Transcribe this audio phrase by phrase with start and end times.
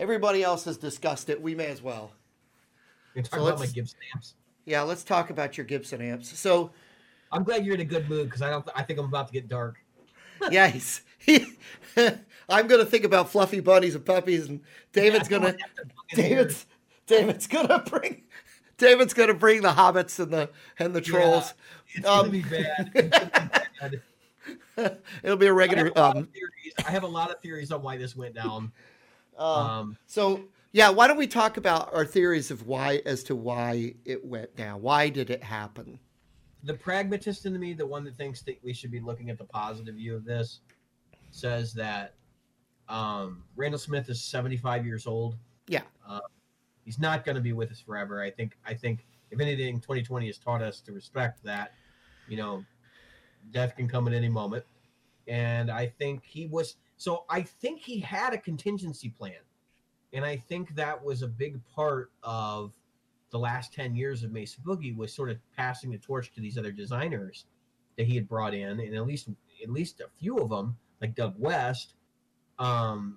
[0.00, 1.40] everybody else has discussed it.
[1.40, 2.12] We may as well.
[3.14, 4.34] You're talking So about my Gibson amps.
[4.64, 6.36] Yeah, let's talk about your Gibson amps.
[6.38, 6.72] So,
[7.32, 8.68] I'm glad you're in a good mood because I don't.
[8.74, 9.78] I think I'm about to get dark.
[10.50, 11.46] yeah, he's, he,
[11.96, 14.60] I'm going to think about fluffy bunnies and puppies, and
[14.92, 15.46] David's Yeah, gonna.
[15.48, 16.66] have to fucking hear David's
[17.06, 18.22] David's going to bring
[18.78, 21.04] David's going to bring the hobbits and the and the Yeah.
[21.10, 21.54] trolls.
[21.92, 22.90] It's Um, gonna be bad.
[22.94, 23.98] It's gonna be
[24.76, 24.98] bad.
[25.22, 25.92] It'll be a I have, regular.
[25.94, 26.28] a Um.
[26.86, 28.72] I have a lot of theories on why this went down.
[29.36, 33.34] Um, Um, so yeah, why don't we talk about our theories of why as to
[33.36, 34.82] why it went down?
[34.82, 35.98] Why did it happen?
[36.62, 39.44] the pragmatist in me, the one that thinks that we should be looking at the
[39.44, 40.60] positive view of this,
[41.30, 42.14] says that
[42.88, 45.36] um, Randall Smith is 75 years old.
[45.68, 45.82] Yeah.
[46.06, 46.20] Uh,
[46.84, 48.20] he's not going to be with us forever.
[48.22, 48.56] I think.
[48.66, 51.72] I think if anything, 2020 has taught us to respect that.
[52.28, 52.64] You know,
[53.52, 54.64] death can come at any moment,
[55.28, 56.76] and I think he was.
[57.00, 59.40] So I think he had a contingency plan,
[60.12, 62.74] and I think that was a big part of
[63.30, 66.58] the last 10 years of Mesa Boogie was sort of passing the torch to these
[66.58, 67.46] other designers
[67.96, 69.30] that he had brought in, and at least
[69.62, 71.94] at least a few of them, like Doug West,
[72.58, 73.16] um,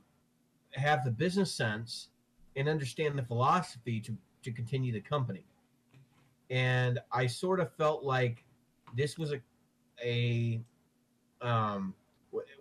[0.71, 2.07] have the business sense
[2.55, 5.43] and understand the philosophy to to continue the company.
[6.49, 8.45] And I sort of felt like
[8.95, 9.41] this was a
[10.01, 10.61] a
[11.41, 11.93] um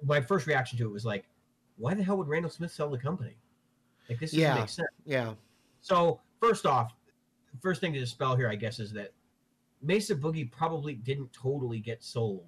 [0.04, 1.24] my first reaction to it was like,
[1.76, 3.36] why the hell would Randall Smith sell the company?
[4.08, 4.54] Like this doesn't Yeah.
[4.56, 4.88] make sense.
[5.04, 5.34] Yeah,
[5.80, 6.94] So first off,
[7.60, 9.12] first thing to dispel here, I guess, is that
[9.82, 12.44] Mesa Boogie probably didn't totally get sold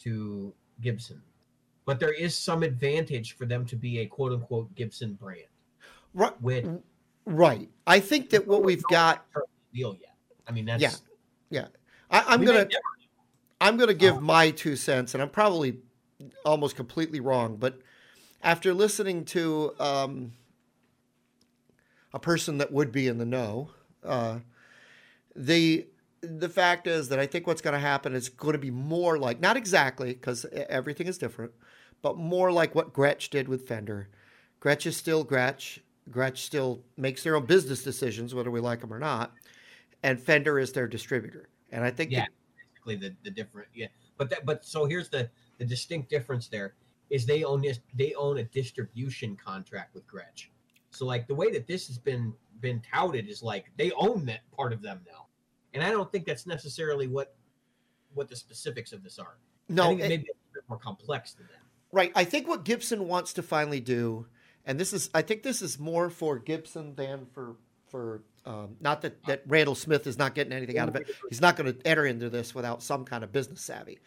[0.00, 1.22] to Gibson,
[1.84, 5.46] but there is some advantage for them to be a quote unquote Gibson brand.
[6.14, 6.40] right.
[6.42, 6.82] With
[7.24, 7.68] Right.
[7.86, 9.24] I think that what we've got.
[9.72, 10.14] deal yet.
[10.48, 10.92] I mean, that's Yeah.
[11.50, 11.68] Yeah.
[12.10, 12.68] I, I'm gonna.
[13.60, 15.78] I'm going to give Uh, my two cents, and I'm probably
[16.44, 17.78] almost completely wrong, but
[18.42, 20.32] after listening to um,
[22.12, 23.70] a person that would be in the know,
[24.04, 24.40] uh,
[25.34, 25.86] the
[26.20, 29.18] the fact is that I think what's going to happen is going to be more
[29.18, 31.52] like not exactly because everything is different,
[32.00, 34.08] but more like what Gretsch did with Fender.
[34.60, 35.80] Gretsch is still Gretsch.
[36.10, 39.32] Gretsch still makes their own business decisions, whether we like them or not,
[40.02, 41.48] and Fender is their distributor.
[41.70, 42.20] And I think Yeah.
[42.20, 43.88] that basically the, the different yeah.
[44.16, 46.74] But that but so here's the the distinct difference there
[47.10, 50.46] is they own this they own a distribution contract with Gretsch.
[50.90, 54.40] So like the way that this has been been touted is like they own that
[54.56, 55.26] part of them now.
[55.74, 57.34] And I don't think that's necessarily what
[58.14, 59.36] what the specifics of this are.
[59.68, 61.62] I no, think it it- may be a bit more complex than that.
[61.92, 62.10] Right.
[62.14, 64.26] I think what Gibson wants to finally do,
[64.64, 67.56] and this is, I think this is more for Gibson than for
[67.88, 71.10] for um, not that that Randall Smith is not getting anything out of it.
[71.28, 73.98] He's not going to enter into this without some kind of business savvy.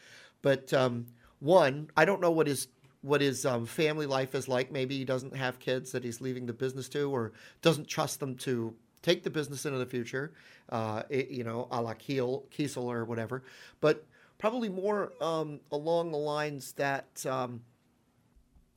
[0.42, 1.06] But um,
[1.40, 2.68] one, I don't know what his
[3.01, 4.72] what his um, family life is like.
[4.72, 8.35] Maybe he doesn't have kids that he's leaving the business to, or doesn't trust them
[8.38, 8.73] to
[9.03, 10.34] take the business into the future.
[10.69, 13.44] Uh, it- you know, a la Kiel, Kiesel or whatever.
[13.79, 14.06] But
[14.40, 17.25] probably more um, along the lines that.
[17.25, 17.62] Um,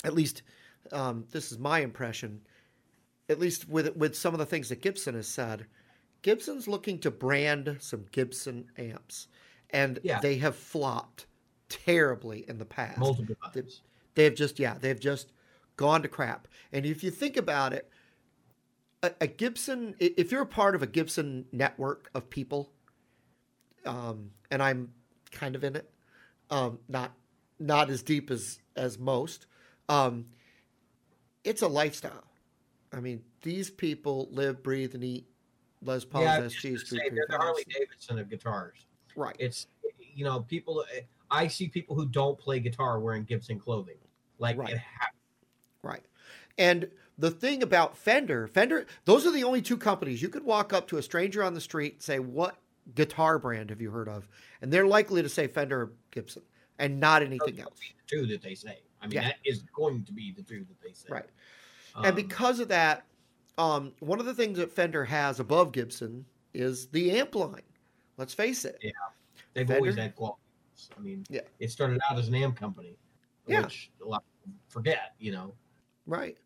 [0.05, 0.43] at least
[0.93, 2.41] um, this is my impression,
[3.29, 5.67] at least with with some of the things that Gibson has said,
[6.23, 9.27] Gibson's looking to brand some Gibson amps,
[9.71, 10.21] and Yeah.
[10.21, 11.27] they have flopped
[11.69, 12.99] terribly in the past.
[12.99, 13.83] Multiple times.
[14.15, 15.33] They have just yeah, they've just
[15.77, 16.49] gone to crap.
[16.73, 17.91] And if you think about it,
[19.03, 22.73] a, a Gibson, if you're a part of a Gibson network of people,
[23.87, 24.93] um, and I'm
[25.31, 25.91] kind of in it,
[26.51, 27.13] um, not
[27.59, 29.47] not as deep as as most.
[29.89, 30.27] Um,
[31.45, 32.25] it's a lifestyle.
[32.93, 35.27] I mean, these people live, breathe, and eat
[35.83, 38.87] Les Pauls, Yeah, SGs, just gonna say, Street they're the Harley Davidson of guitars.
[39.15, 39.37] Right.
[39.39, 39.67] It's
[40.15, 40.85] you know people.
[41.31, 43.97] I see people who don't play guitar wearing Gibson clothing.
[44.39, 44.71] Like Right.
[44.75, 45.11] it ha-
[45.83, 46.05] Right.
[46.57, 50.73] And the thing about Fender, Fender, those are the only two companies you could walk
[50.73, 52.57] up to a stranger on the street and say, What
[52.95, 54.29] guitar brand have you heard of?
[54.63, 56.43] And they're likely to say Fender or Gibson
[56.79, 57.81] and not anything those else.
[57.81, 58.79] be the two that they say.
[59.01, 59.29] I mean, Yeah.
[59.29, 61.09] that is going to be the two that they say.
[61.11, 61.29] Right.
[61.95, 63.05] Um, and because of that,
[63.59, 66.25] um, one of the things that Fender has above Gibson
[66.55, 67.63] is the amp line.
[68.17, 68.79] Let's face it.
[68.83, 68.91] Yeah.
[69.55, 70.15] they've Fender- always had
[70.97, 71.43] I mean, Yeah.
[71.59, 72.97] it started out as an amp company,
[73.47, 73.63] Yeah.
[73.63, 75.15] which a lot of people forget.
[75.19, 75.55] You know,
[76.07, 76.37] Right.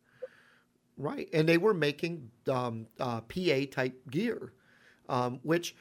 [0.96, 1.29] Right.
[1.32, 4.52] And they were making um, uh, PA type gear,
[5.08, 5.75] um, which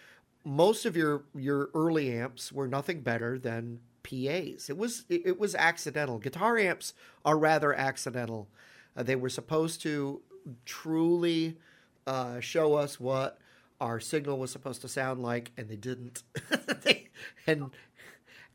[0.43, 4.69] most of your your early amps were nothing better than PAs.
[4.69, 6.17] It was it, it was accidental.
[6.17, 6.93] Guitar amps
[7.25, 8.47] are rather accidental.
[8.95, 10.21] Uh, they were supposed to
[10.65, 11.57] truly
[12.07, 13.37] uh, show us what
[13.79, 16.23] our signal was supposed to sound like, and they didn't.
[16.83, 17.09] They-
[17.47, 17.69] and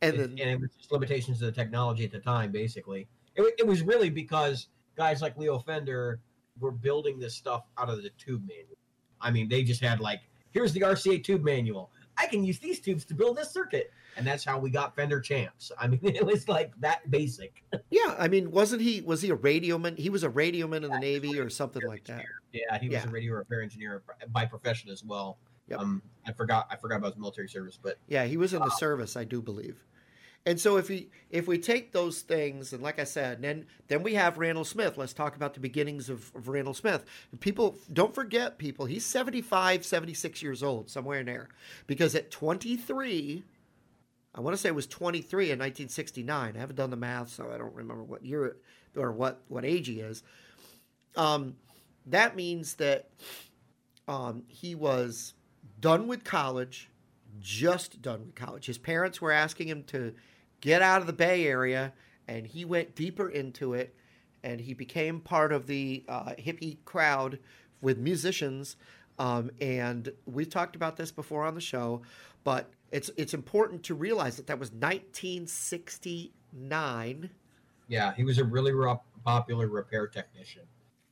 [0.03, 2.53] and then and it was just limitations of the technology at the time.
[2.53, 6.21] Basically, it, it was really because guys like Leo Fender
[6.61, 8.77] were building this stuff out of the tube manual.
[9.21, 10.21] I mean, they just had like,
[10.53, 11.91] here's the RCA tube manual.
[12.19, 13.91] I can use these tubes to build this circuit.
[14.17, 15.71] And that's how we got Fender champs.
[15.79, 17.63] I mean, it was like that basic.
[17.91, 19.01] Yeah, I mean, wasn't he?
[19.03, 19.99] Was he a radioman?
[19.99, 22.25] He was a radioman in the Navy or something like that.
[22.53, 23.09] Yeah, he was Yeah.
[23.09, 24.03] a radio repair engineer
[24.33, 25.39] by profession as well.
[25.69, 25.81] Yep.
[25.81, 28.71] Um, I forgot I forgot about his military service, but Yeah, he was in the
[28.71, 29.85] service, I do believe.
[30.47, 34.05] And so if we if we take those things and like I said, then then
[34.05, 34.97] we have Randall Smith.
[34.97, 37.05] Let's talk about the beginnings of, of Randall Smith.
[37.41, 41.49] People don't forget people, he's 75, 76 years old, somewhere in there.
[41.89, 43.43] Because at 23,
[44.37, 46.57] I want to say it was 23 in 1969.
[46.57, 48.57] I haven't done the math, so I don't remember what year
[48.97, 50.23] or what what age he is.
[51.17, 51.57] Um,
[52.07, 53.09] that means that
[54.07, 55.35] um, he was
[55.81, 56.91] done with college,
[57.41, 58.67] just done with college.
[58.67, 60.15] His parents were asking him to
[60.61, 61.93] get out of the Bay Area,
[62.29, 63.95] and he went deeper into it,
[64.43, 67.39] and he became part of the uh, hippie crowd
[67.81, 68.77] with musicians.
[69.19, 72.03] Um, and we've talked about this before on the show,
[72.45, 77.31] but it's it's important to realize that that was 1969.
[77.89, 78.73] yeah, he was a really
[79.25, 80.63] popular repair technician,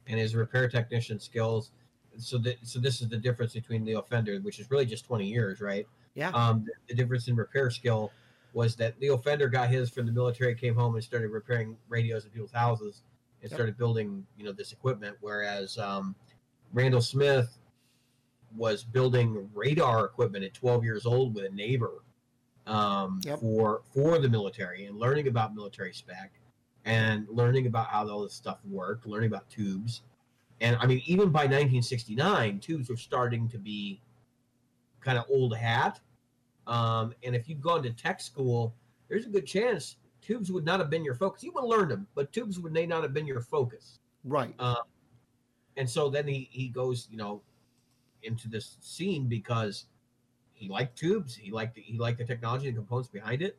[0.06, 1.70] and his repair technician skills.
[2.18, 5.26] So that so this is the difference between Leo Fender, which is really just 20
[5.26, 5.86] years, right?
[6.14, 8.12] Yeah, Um, the difference in repair skill
[8.52, 12.24] was that Leo Fender got his from the military, came home and started repairing radios
[12.24, 13.02] in people's houses
[13.42, 13.56] and Yep.
[13.56, 15.16] started building, you know, this equipment.
[15.20, 16.14] Whereas um,
[16.72, 17.58] Randall Smith
[18.56, 22.02] was building radar equipment at 12 years old with a neighbor
[22.66, 23.40] um, Yep.
[23.40, 26.32] for for the military and learning about military spec
[26.84, 30.02] and learning about how all this stuff worked, learning about tubes.
[30.64, 34.00] And I mean, even by 1969, tubes were starting to be
[35.02, 36.00] kind of old hat.
[36.66, 38.74] Um, and if you'd gone to tech school,
[39.10, 41.42] there's a good chance tubes would not have been your focus.
[41.42, 43.98] You would have learned them, but tubes would may not have been your focus.
[44.24, 44.54] right.
[45.76, 47.42] And so then he, he goes, you know,
[48.22, 49.84] into this scene because
[50.54, 51.34] he liked tubes.
[51.34, 53.58] He liked the, he liked the technology and components behind it,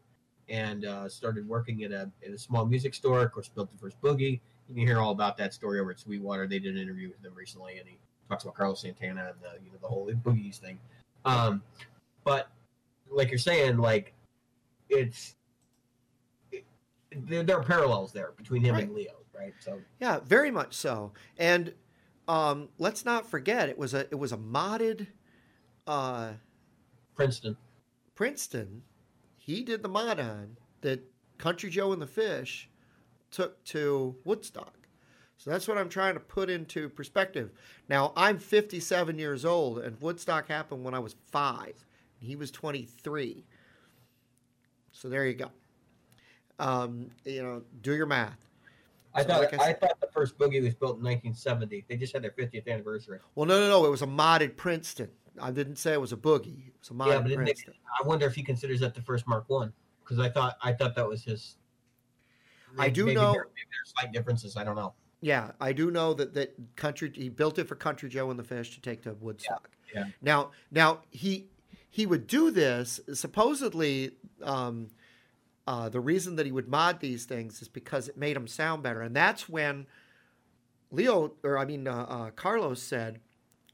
[0.49, 3.21] and uh, started working at a at a small music store.
[3.21, 4.39] Of course, built the first boogie.
[4.69, 6.47] You can hear all about that story over at Sweetwater.
[6.47, 7.97] They did an interview with him recently, and he
[8.29, 10.79] talks about Carlos Santana and the you know the whole boogies thing.
[11.23, 11.61] Um,
[12.23, 12.49] but
[13.09, 14.13] like you're saying, like
[14.89, 15.35] it's
[16.51, 16.65] it,
[17.11, 19.53] there, there are parallels there between him and Leo, right?
[19.59, 21.13] So Yeah, very much so.
[21.37, 21.73] And
[22.27, 25.07] um, let's not forget it was a it was a modded
[25.87, 26.33] uh,
[27.15, 27.55] Princeton,
[28.15, 28.81] Princeton.
[29.37, 31.03] He did the mod on that
[31.37, 32.69] Country Joe and the Fish
[33.35, 34.87] took to Woodstock.
[35.37, 37.51] So that's what I'm trying to put into perspective.
[37.89, 41.85] Now I'm 57 years old, and Woodstock happened when I was five.
[42.19, 43.43] He was 23.
[44.91, 45.51] So there you go.
[46.57, 48.39] Um, you know, do your math.
[49.13, 51.85] I So thought like I I, thought the first boogie was built in 1970.
[51.89, 53.19] They just had their 50th anniversary.
[53.35, 53.85] Well, no, no, no.
[53.85, 55.09] It was a modded Princeton.
[55.41, 56.69] I didn't say it was a boogie.
[56.69, 57.73] It was a modded yeah, but didn't they, Princeton.
[58.01, 59.73] I wonder if he considers that the first Mark One
[60.03, 61.57] because I thought I thought that was his.
[62.77, 64.57] I do maybe know- There, maybe there's slight differences.
[64.57, 64.93] I don't know.
[65.21, 68.43] Yeah, I do know that that country he built it for Country Joe and the
[68.43, 69.69] Fish to take to Woodstock.
[69.93, 70.05] yeah.
[70.21, 71.47] Now, now he
[71.89, 74.11] he would do this supposedly.
[74.43, 74.89] Um,
[75.67, 78.83] uh, the reason that he would mod these things is because it made him sound
[78.83, 79.87] better, and that's when
[80.91, 83.19] Leo, or I mean uh, uh, Carlos, said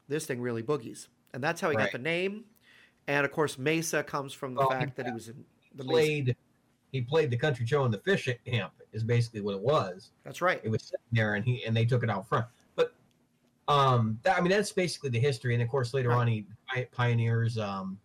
[0.07, 1.85] this thing really boogies, and that's how he Right.
[1.85, 2.45] got the name.
[3.07, 5.43] And of course, Mesa comes from the Well, fact that he was in
[5.75, 6.33] the Mesa.
[6.91, 10.11] He played the Country Joe and the fish amp is basically what it was.
[10.23, 10.59] That's right.
[10.63, 12.45] It was sitting there and he and they took it out front.
[12.75, 12.93] But
[13.67, 15.53] um, that, I mean that's basically the history.
[15.53, 16.17] And of course later Right.
[16.17, 16.45] on he
[16.91, 17.97] pioneers um,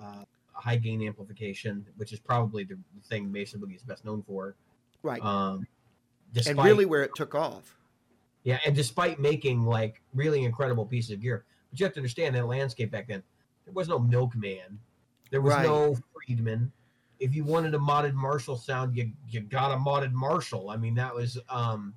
[0.00, 4.54] uh, high gain amplification, which is probably the thing Mesa Boogie is best known for.
[5.02, 5.22] Right.
[5.24, 5.66] Um,
[6.46, 7.76] and really where it took off.
[8.44, 12.34] yeah, and despite making like really incredible pieces of gear, but you have to understand
[12.36, 13.22] that landscape back then.
[13.64, 14.78] There was no Milkman,
[15.30, 15.64] there was Right.
[15.66, 16.72] no Friedman.
[17.22, 20.70] If you wanted a modded Marshall sound, you you got a modded Marshall.
[20.70, 21.94] I mean, that was um,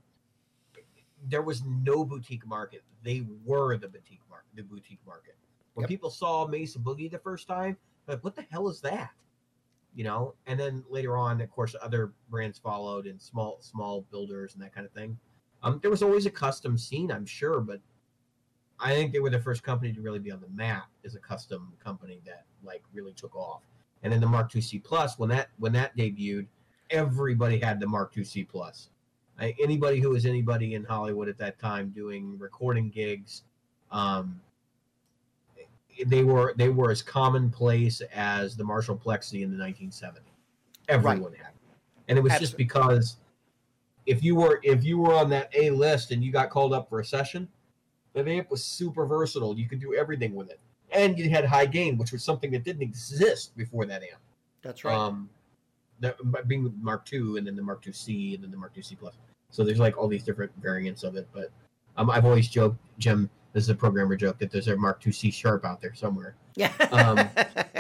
[1.27, 2.83] there was no boutique market.
[3.03, 4.49] They were the boutique market.
[4.55, 5.35] The boutique market.
[5.73, 5.89] When Yep.
[5.89, 7.75] people saw Mesa Boogie the first time,
[8.07, 9.11] like, what the hell is that?
[9.95, 14.53] You know, and then later on, of course, other brands followed and small small builders
[14.53, 15.17] and that kind of thing.
[15.63, 17.81] Um, there was always a custom scene, I'm sure, but
[18.79, 21.19] I think they were the first company to really be on the map as a
[21.19, 23.63] custom company that like really took off.
[24.03, 26.47] And then the Mark II C Plus, when that when that debuted,
[26.89, 28.89] everybody had the Mark II C Plus.
[29.39, 33.43] I, anybody who was anybody in Hollywood at that time doing recording gigs,
[33.91, 34.39] um,
[36.05, 40.19] they were they were as commonplace as the Marshall Plexi in the 1970s.
[40.87, 41.53] Everyone had, it.
[42.07, 43.17] and it was just because
[44.05, 46.89] if you were if you were on that A list and you got called up
[46.89, 47.47] for a session,
[48.13, 49.57] the amp was super versatile.
[49.57, 50.59] You could do everything with it,
[50.95, 54.21] and you had high gain, which was something that didn't exist before that amp.
[54.61, 54.95] That's right.
[54.95, 55.29] Um,
[55.99, 58.83] that being Mark II, and then the Mark II C, and then the Mark II
[58.83, 59.13] C plus.
[59.49, 61.27] So there's like all these different variants of it.
[61.33, 61.51] But
[61.97, 65.13] um, I've always joked, Jim, this is a programmer joke, that there's a Mark II
[65.13, 66.35] C sharp out there somewhere.
[66.55, 66.71] yeah.
[66.91, 67.29] um,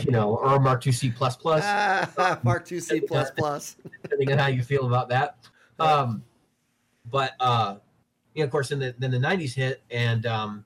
[0.00, 3.76] You know, or a Mark II C plus plus, Ah, Mark II C plus plus.
[4.02, 5.36] depending on how you feel about that.
[5.78, 6.24] Um,
[7.10, 7.76] but uh,
[8.34, 10.64] you know, of course, then the then the '90s hit, and um,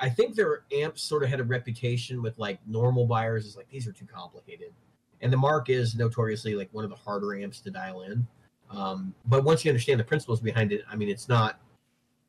[0.00, 3.68] I think their amps sort of had a reputation with like normal buyers is like
[3.68, 4.72] these are too complicated,
[5.20, 8.26] and the Mark is notoriously like one of the harder amps to dial in.
[8.70, 11.60] Um, but once you understand the principles behind it, I mean, it's not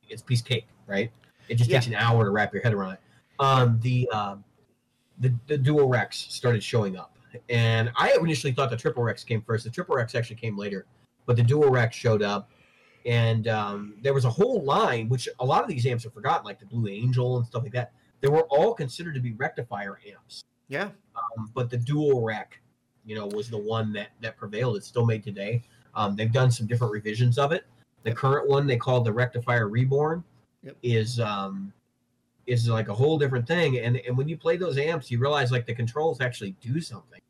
[0.10, 1.12] it's piece of cake, right?
[1.48, 3.00] It just takes an hour to wrap your head around it.
[3.40, 4.44] Um, the um,
[5.20, 7.18] the the dual Rex started showing up,
[7.50, 9.64] and I initially thought the triple Rex came first.
[9.64, 10.86] The triple Rex actually came later,
[11.26, 12.50] but the dual Rex showed up,
[13.06, 16.46] and um, there was a whole line which a lot of these amps are forgotten,
[16.46, 17.92] like the Blue Angel and stuff like that.
[18.22, 20.90] They were all considered to be rectifier amps, Yeah.
[21.16, 22.60] um, but the dual Rec,
[23.06, 24.76] you know, was the one that that prevailed.
[24.78, 25.64] It's still made today.
[25.96, 27.66] Um, they've done some different revisions of it.
[28.04, 30.24] The current one they call the Rectifier Reborn
[30.64, 30.76] Yep.
[30.84, 31.72] is um,
[32.46, 33.80] is like a whole different thing.
[33.80, 37.22] And and when you play those amps, you realize like the controls actually do something.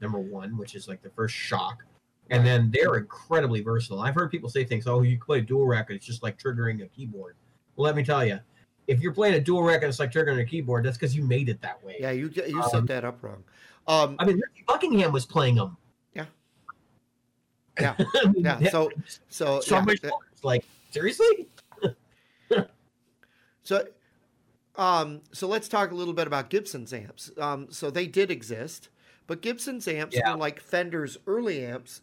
[0.00, 1.84] Number one, which is like the first shock,
[2.30, 4.00] and then they're incredibly versatile.
[4.00, 6.88] I've heard people say things, "Oh, you play dual rack, it's just like triggering a
[6.88, 7.36] keyboard."
[7.76, 8.38] Well, let me tell you,
[8.86, 11.48] if you're playing a dual rack it's like triggering a keyboard, that's because you made
[11.48, 11.96] it that way.
[12.00, 13.44] Yeah, you you Um, set that up wrong.
[13.86, 15.76] Um, I mean, Ricky Buckingham was playing them.
[17.80, 17.94] Yeah.
[18.34, 18.58] Yeah.
[18.60, 18.70] Yeah.
[18.70, 18.90] So
[19.28, 21.48] so so yeah, much that- like seriously.
[23.62, 23.86] So,
[24.76, 27.30] um, so let's talk a little bit about Gibson's amps.
[27.36, 28.88] Um, so they did exist,
[29.26, 30.32] but Gibson's amps Yeah.
[30.32, 32.00] were like Fender's early amps,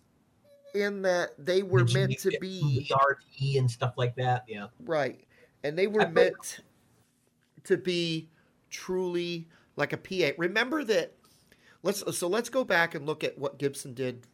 [0.76, 4.44] in that they were Did meant to be ERT and stuff like that.
[4.48, 4.68] Yeah.
[4.80, 5.26] right,
[5.64, 6.62] and they were I meant
[7.64, 8.30] to be
[8.70, 10.36] truly like a PA.
[10.38, 11.14] Remember that.
[11.84, 14.26] Let's so let's go back and look at what Gibson did.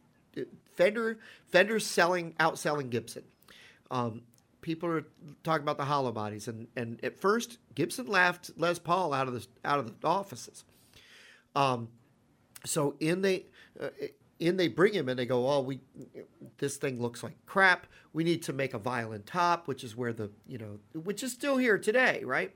[0.74, 3.24] Fender Fender's selling outselling Gibson.
[3.90, 4.22] Um,
[4.62, 5.06] people are
[5.44, 9.34] talking about the hollow bodies, and, and at first Gibson laughed Les Paul out of
[9.34, 10.64] the out of the offices.
[11.56, 11.90] Um,
[12.66, 13.44] so in the
[13.80, 13.90] uh,
[14.42, 15.80] in they bring him and they go, oh, we
[16.58, 17.88] this thing looks like crap.
[18.12, 21.32] We need to make a violin top, which is where the you know which is
[21.32, 22.54] still here today, right?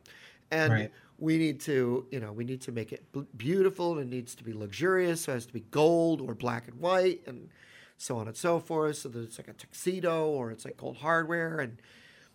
[0.52, 0.92] And Right.
[1.18, 4.36] we need to you know we need to make it b- beautiful and it needs
[4.36, 5.22] to be luxurious.
[5.22, 7.50] So it has to be gold or black and white and
[7.98, 8.98] so on and so forth.
[8.98, 11.78] So that it's like a tuxedo or it's like gold hardware and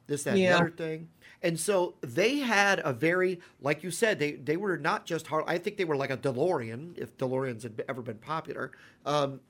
[0.07, 1.09] this, that, and the other thing.
[1.43, 5.45] And so they had a very, like you said, they they were not just hard.
[5.47, 8.73] I think they were like a DeLorean, if DeLoreans had ever been popular,
[9.07, 9.41] um,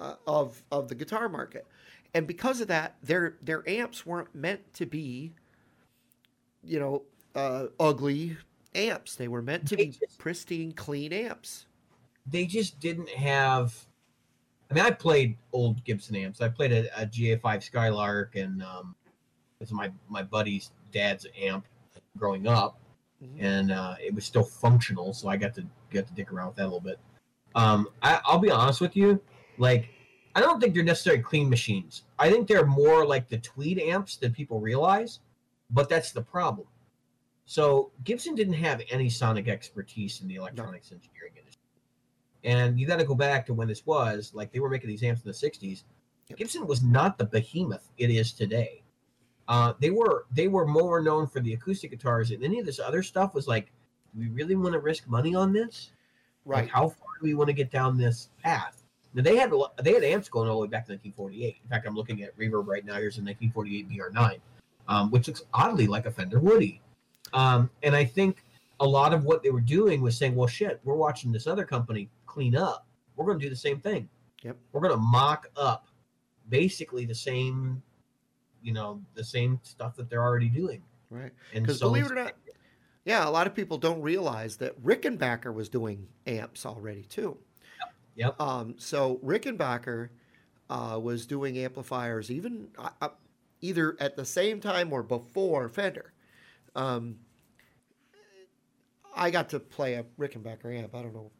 [0.00, 1.66] uh, of of the guitar market.
[2.14, 5.32] And because of that, their their amps weren't meant to be,
[6.62, 7.02] you know,
[7.34, 8.36] uh, ugly
[8.74, 9.16] amps.
[9.16, 11.66] They were meant to They be just- pristine, clean amps.
[12.26, 13.86] They just didn't have.
[14.70, 16.40] I mean, I played old Gibson amps.
[16.40, 18.94] I played a, a GA5 Skylark, and um,
[19.72, 21.66] my my buddy's dad's amp
[22.16, 22.78] growing up.
[23.22, 23.36] Mhm.
[23.38, 26.56] and uh, it was still functional, so I got to get to dick around with
[26.56, 26.98] that a little bit.
[27.54, 29.20] Um, I, I'll be honest with you,
[29.56, 29.88] like
[30.34, 32.02] I don't think they're necessarily clean machines.
[32.18, 35.20] I think they're more like the Tweed amps than people realize,
[35.70, 36.66] but that's the problem.
[37.46, 41.62] So Gibson didn't have any sonic expertise in the electronics engineering industry,
[42.42, 45.02] and you got to go back to when this was like they were making these
[45.04, 45.84] amps in the '60s.
[46.28, 46.38] Yep.
[46.38, 48.82] Gibson was not the behemoth it is today.
[49.48, 52.80] Uh, they were they were more known for the acoustic guitars, and any of this
[52.80, 53.70] other stuff was like,
[54.16, 55.90] we really want to risk money on this?
[56.46, 56.70] Like, Right.
[56.70, 58.82] how far do we want to get down this path?
[59.14, 61.56] Now they had they had amps going all the way back to 1948.
[61.62, 62.94] In fact, I'm looking at Reverb right now.
[62.94, 64.40] Here's a 1948 BR9,
[64.88, 66.80] um, which looks oddly like a Fender Woody.
[67.32, 68.44] Um, and I think
[68.80, 71.64] a lot of what they were doing was saying, well, shit, we're watching this other
[71.64, 72.86] company clean up.
[73.16, 74.08] We're going to do the same thing.
[74.42, 74.56] Yep.
[74.72, 75.86] We're going to mock up
[76.48, 77.82] basically the same,
[78.64, 80.82] you know, the same stuff that they're already doing.
[81.10, 81.32] Right.
[81.52, 82.34] And 'Cause so believe it or not,
[83.04, 87.38] Yeah, a lot of people don't realize that Rickenbacker was doing amps already too.
[88.16, 88.40] Yep.
[88.40, 90.08] Um, so Rickenbacker
[90.70, 93.08] uh, was doing amplifiers even uh, uh,
[93.60, 96.12] either at the same time or before Fender.
[96.74, 97.18] Um,
[99.14, 100.94] I got to play a Rickenbacker amp.
[100.94, 101.30] I don't know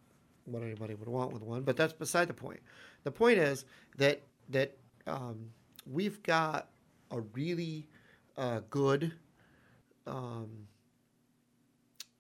[0.45, 2.61] what anybody would want with one, but that's beside the point.
[3.05, 3.65] The point is
[3.97, 4.77] that that
[5.07, 5.51] um,
[5.87, 6.69] we've got
[7.11, 7.89] a really
[8.37, 9.13] uh, good.
[10.07, 10.67] Um,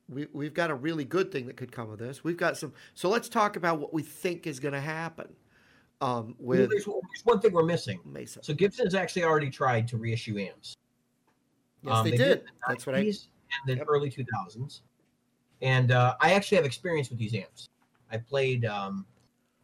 [0.08, 2.22] we, we've got a really good thing that could come of this.
[2.22, 2.72] We've got some.
[2.94, 5.28] So let's talk about what we think is going to happen.
[6.00, 8.00] um, Well, with there's, there's one thing we're missing.
[8.04, 8.40] Mesa.
[8.42, 10.74] So Gibson's actually already tried to reissue amps.
[11.82, 12.28] Yes, Um, they, they did.
[12.28, 13.00] did the That's what I.
[13.00, 13.28] 90s
[13.66, 13.86] and the Yep.
[13.88, 14.80] early 2000s.
[15.62, 17.68] And uh, I actually have experience with these amps.
[18.10, 19.06] I played um,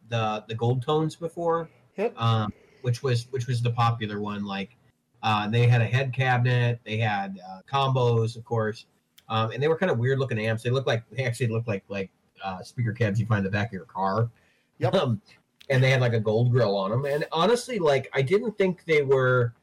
[0.09, 2.19] the the gold tones before, Yep.
[2.21, 4.45] um, which was which was the popular one.
[4.45, 4.77] Like
[5.23, 8.87] uh, they had a head cabinet, they had uh, combos, of course,
[9.29, 10.63] um, and they were kind of weird looking amps.
[10.63, 12.11] They look like they actually look like like
[12.43, 14.31] uh, speaker cabs you find in the back of your car.
[14.79, 14.95] Yep.
[14.95, 15.21] Um,
[15.69, 17.05] and they had like a gold grill on them.
[17.05, 19.55] And honestly, like I didn't think they were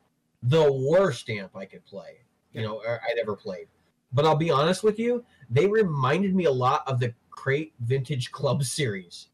[0.43, 2.19] the worst amp I could play.
[2.53, 3.67] You know, or I'd ever played.
[4.13, 8.31] But I'll be honest with you, they reminded me a lot of the Crate Vintage
[8.31, 9.27] Club series,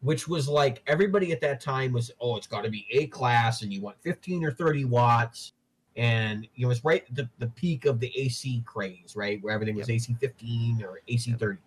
[0.00, 3.62] which was like everybody at that time was, oh, it's got to be A class,
[3.62, 5.52] and you want 15 or 30 watts.
[5.96, 9.42] And you know, it's right the, the peak of the AC craze, right?
[9.42, 11.58] Where everything was AC 15 or AC 30.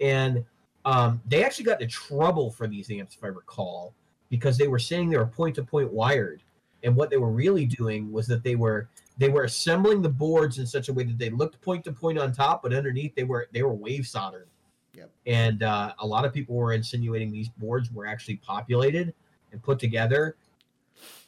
[0.00, 0.44] And
[0.84, 3.92] um, they actually got into trouble for these amps, if I recall,
[4.30, 6.42] because they were saying they were point to point wired.
[6.84, 10.58] And what they were really doing was that they were they were assembling the boards
[10.58, 13.24] in such a way that they looked point to point on top, but underneath they
[13.24, 14.48] were they were wave soldered.
[14.94, 15.10] Yep.
[15.26, 19.12] And uh, a lot of people were insinuating these boards were actually populated
[19.52, 20.36] and put together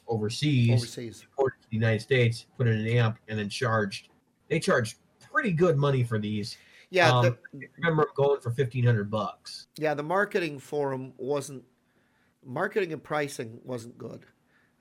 [0.07, 1.25] overseas, overseas.
[1.69, 4.09] The United States, put in an amp, and then charged.
[4.47, 4.97] They charged
[5.31, 6.57] pretty good money for these.
[6.91, 9.67] Yeah, Um, the, remember going for fifteen hundred bucks.
[9.77, 9.93] yeah.
[9.93, 11.63] The marketing for them wasn't
[12.43, 14.25] marketing and pricing wasn't good.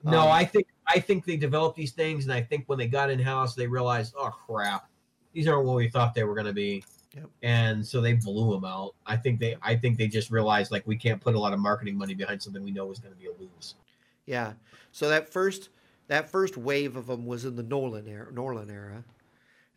[0.04, 2.86] No, Um, I think I think they developed these things, and I think when they
[2.88, 4.88] got in house, they realized, oh crap,
[5.34, 6.82] these aren't what we thought they were going to be,
[7.14, 7.26] Yep.
[7.42, 8.94] and so they blew them out.
[9.04, 11.58] I think they I think they just realized like we can't put a lot of
[11.60, 13.74] marketing money behind something we know is going to be a lose.
[14.24, 14.54] Yeah.
[14.92, 15.68] So that first
[16.08, 18.32] that first wave of them was in the Norlin era.
[18.32, 19.04] Norlin era.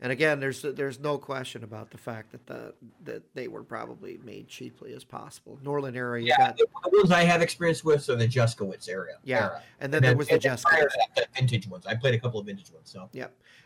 [0.03, 2.73] And again, there's there's no question about the fact that the
[3.03, 5.59] that they were probably made cheaply as possible.
[5.63, 9.17] Norlin era, you Yeah, got, the, ones I have experience with are the Juszkiewicz area.
[9.23, 9.61] Yeah, era.
[9.79, 10.89] and then there was the and Juszkiewicz.
[11.15, 11.85] the vintage ones.
[11.85, 13.09] I played a couple of vintage ones, so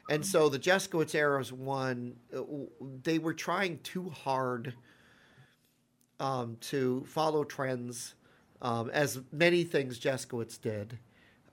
[0.09, 2.41] And so the Juszkiewicz era's one, uh,
[3.03, 4.73] they were trying too hard
[6.19, 8.13] um, to follow trends,
[8.61, 10.99] um, as many things Juszkiewicz did,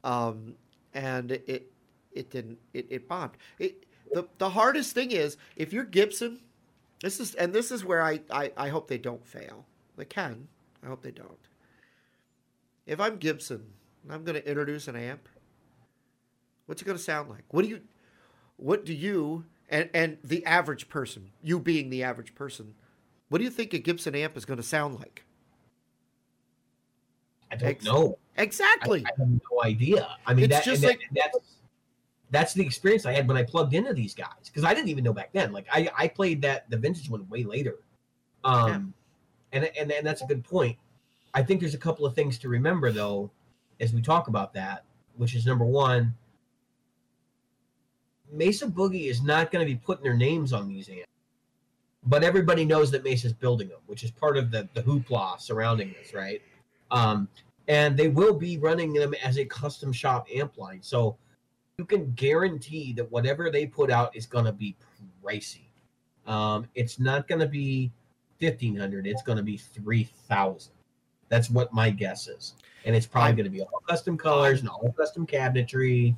[0.02, 0.56] um,
[0.94, 1.72] and it
[2.12, 3.32] it didn't it, it bombed.
[3.58, 6.40] It, the the hardest thing is if you're Gibson,
[7.00, 9.66] this is and this is where I, I I hope they don't fail.
[9.96, 10.48] They can.
[10.84, 11.38] I hope they don't.
[12.86, 13.64] If I'm Gibson,
[14.02, 15.28] and I'm to introduce an amp.
[16.66, 17.44] What's it to sound like?
[17.50, 17.80] What do you
[18.56, 22.74] what do you and and the average person, you being the average person,
[23.28, 25.24] what do you think a Gibson amp is to sound like?
[27.52, 28.18] I don't Ex- know.
[28.38, 29.04] Exactly.
[29.06, 30.16] I have no idea.
[30.26, 31.38] I mean, It's that, just and that- like- that's
[32.30, 35.04] that's the experience I had when I plugged into these guys because I didn't even
[35.04, 35.52] know back then.
[35.52, 37.76] Like I, I played that the vintage one way later,
[38.42, 38.94] um,
[39.52, 40.78] and and and that's a good point.
[41.34, 43.30] I think there's a couple of things to remember though,
[43.80, 44.84] as we talk about that,
[45.16, 46.14] which is number one.
[48.32, 51.04] Mesa Boogie is not going to be putting their names on these amps,
[52.02, 55.94] but everybody knows that Mesa's building them, which is part of the the hoopla surrounding
[56.00, 56.40] this, right?
[56.92, 57.28] Um,
[57.68, 60.82] and they will be running them as a custom shop amp line.
[60.82, 61.16] So
[61.78, 64.76] you can guarantee that whatever they put out is going to be
[65.24, 65.64] pricey.
[66.26, 67.90] Um, it's not going to be
[68.38, 69.06] fifteen hundred.
[69.06, 70.74] It's going to be three thousand.
[71.28, 74.68] That's what my guess is, and it's probably going to be all custom colors and
[74.68, 76.14] all custom cabinetry,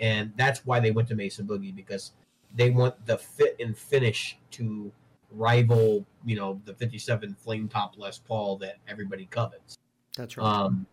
[0.00, 2.12] and that's why they went to Mesa Boogie because
[2.56, 4.90] they want the fit and finish to
[5.30, 9.76] rival, you know, the '57 flame top Les Paul that everybody covets.
[10.16, 10.44] That's right.
[10.44, 10.86] Um,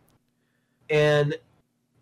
[0.90, 1.36] and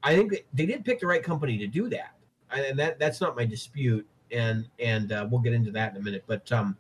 [0.03, 2.15] I think they did pick the right company to do that,
[2.51, 4.07] and that that's not my dispute.
[4.31, 6.25] And and uh, we'll get into that in a minute.
[6.27, 6.77] But um,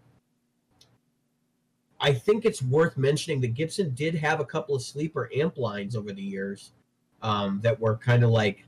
[2.00, 5.94] I think it's worth mentioning that Gibson did have a couple of sleeper amp lines
[5.94, 6.72] over the years
[7.22, 8.64] um, that were kind of like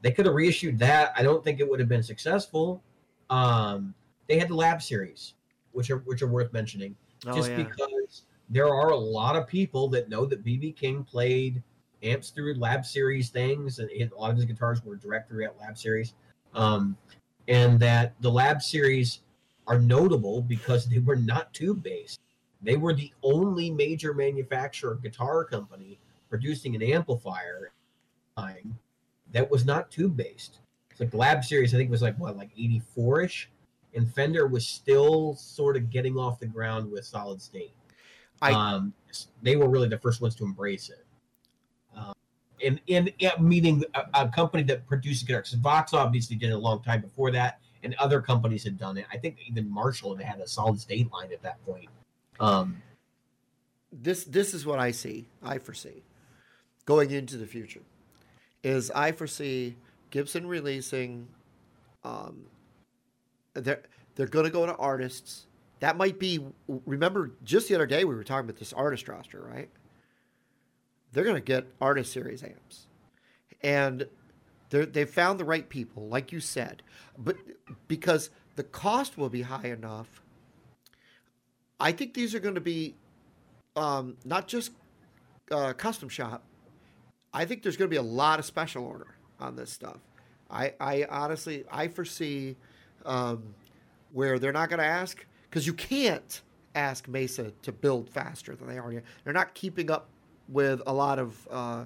[0.00, 1.12] they could have reissued that.
[1.16, 2.82] I don't think it would have been successful.
[3.30, 3.94] Um,
[4.26, 5.34] they had the Lab series,
[5.70, 7.62] which are which are worth mentioning oh just yeah.
[7.62, 11.62] because there are a lot of people that know that BB King played
[12.02, 15.78] amps through Lab Series things, and a lot of his guitars were direct at Lab
[15.78, 16.12] Series,
[16.54, 16.94] um,
[17.48, 19.20] and that the Lab Series
[19.66, 22.20] are notable because they were not tube based.
[22.60, 27.72] They were the only major manufacturer guitar company producing an amplifier
[28.36, 28.78] time
[29.32, 30.58] that was not tube based.
[30.90, 33.48] It's like the Lab Series, I think was like what, like eighty four ish,
[33.94, 37.72] and Fender was still sort of getting off the ground with solid state.
[38.42, 38.92] I- um,
[39.42, 41.04] they were really the first ones to embrace it.
[41.96, 42.14] Um,
[42.64, 46.58] and in yeah, meeting a, a company that produces guitars, Vox obviously did it a
[46.58, 49.06] long time before that, and other companies had done it.
[49.12, 51.88] I think even Marshall had had a solid state line at that point.
[52.40, 52.80] Um,
[53.92, 55.26] this this is what I see.
[55.42, 56.02] I foresee.
[56.86, 57.82] going into the future
[58.62, 59.76] is I foresee
[60.10, 61.28] Gibson releasing.
[62.04, 62.46] Um,
[63.54, 63.82] they're
[64.14, 65.46] they're going to go to artists.
[65.82, 66.38] That might be.
[66.86, 69.68] Remember, just the other day we were talking about this artist roster, right?
[71.10, 72.86] They're going to get artist series amps,
[73.62, 74.06] and
[74.70, 76.84] they they've found the right people, like you said,
[77.18, 77.34] but
[77.88, 80.22] because the cost will be high enough.
[81.80, 82.94] I think these are going to be
[83.74, 84.70] um, not just
[85.50, 86.44] uh, custom shop.
[87.34, 89.98] I think there's going to be a lot of special order on this stuff.
[90.48, 92.54] I, I honestly, I foresee
[93.04, 93.56] um,
[94.12, 96.40] where they're not going to ask because you can't
[96.74, 99.02] ask Mesa to build faster than they already.
[99.22, 100.08] They're not keeping up
[100.48, 101.84] with a lot of uh,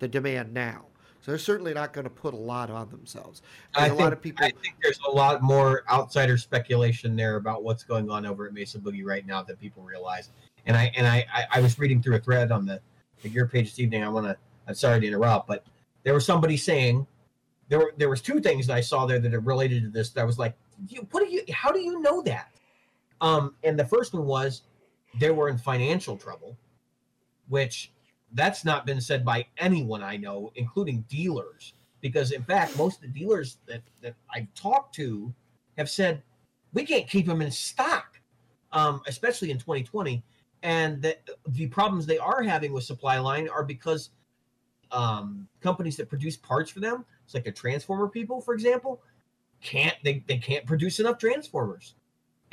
[0.00, 0.84] the demand now.
[1.22, 3.40] So they're certainly not going to put a lot on themselves.
[3.74, 4.44] I a think, lot of people.
[4.44, 8.52] I think there's a lot more outsider speculation there about what's going on over at
[8.52, 10.28] Mesa Boogie right now that people realize.
[10.66, 12.80] And I and I I, I was reading through a thread on the,
[13.22, 14.04] the Gear page this evening.
[14.04, 14.36] I want to.
[14.68, 15.64] I'm sorry to interrupt, but
[16.02, 17.06] there was somebody saying
[17.70, 20.10] there were there was two things that I saw there that are related to this.
[20.10, 20.54] That I was like,
[20.86, 21.42] you, what do you?
[21.52, 22.55] How do you know that?
[23.20, 24.62] Um, and the first one was
[25.18, 26.56] they were in financial trouble,
[27.48, 27.92] which
[28.32, 31.74] that's not been said by anyone I know, including dealers.
[32.00, 35.32] Because in fact, most of the dealers that, that I've talked to
[35.76, 36.22] have said
[36.72, 38.20] we can't keep them in stock,
[38.72, 40.22] um, especially in 2020.
[40.62, 44.10] And that the problems they are having with supply line are because
[44.92, 49.02] um, companies that produce parts for them, it's like the transformer people, for example,
[49.60, 51.94] can't they, they can't produce enough transformers.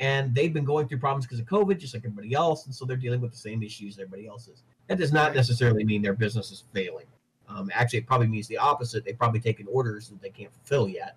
[0.00, 2.66] And they've been going through problems because of COVID, just like everybody else.
[2.66, 4.64] And so they're dealing with the same issues everybody else is.
[4.88, 7.06] That does not necessarily mean their business is failing.
[7.48, 9.04] Um, actually, it probably means the opposite.
[9.04, 11.16] They've probably taken orders that they can't fulfill yet.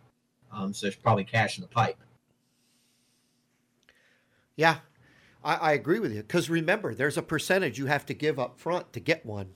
[0.51, 1.97] Um, so there's probably cash in the pipe.
[4.55, 4.77] Yeah,
[5.43, 6.21] I, I agree with you.
[6.21, 9.49] Because remember, there's a percentage you have to give up front to get one.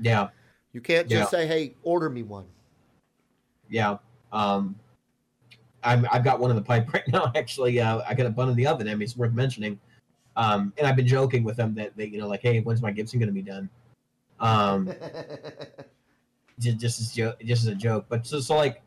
[0.00, 0.28] Yeah.
[0.72, 1.38] You can't just Yeah.
[1.38, 2.46] say, "Hey, order me one."
[3.68, 3.98] Yeah.
[4.32, 4.78] Um,
[5.84, 7.32] I'm, I've got one in the pipe right now.
[7.34, 8.88] Actually, uh, I got a bun in the oven.
[8.88, 9.78] I mean, it's worth mentioning.
[10.36, 12.90] Um, and I've been joking with them that they, you know, like, hey, when's my
[12.90, 13.68] Gibson going to be done?
[14.40, 14.92] Um,
[16.58, 18.06] just, just as jo- just as a joke.
[18.08, 18.82] But so, so like,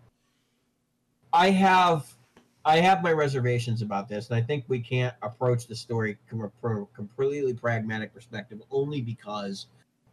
[1.33, 2.15] I have
[2.65, 6.41] I have my reservations about this, and I think we can't approach the story from
[6.41, 9.67] a completely pragmatic perspective, only because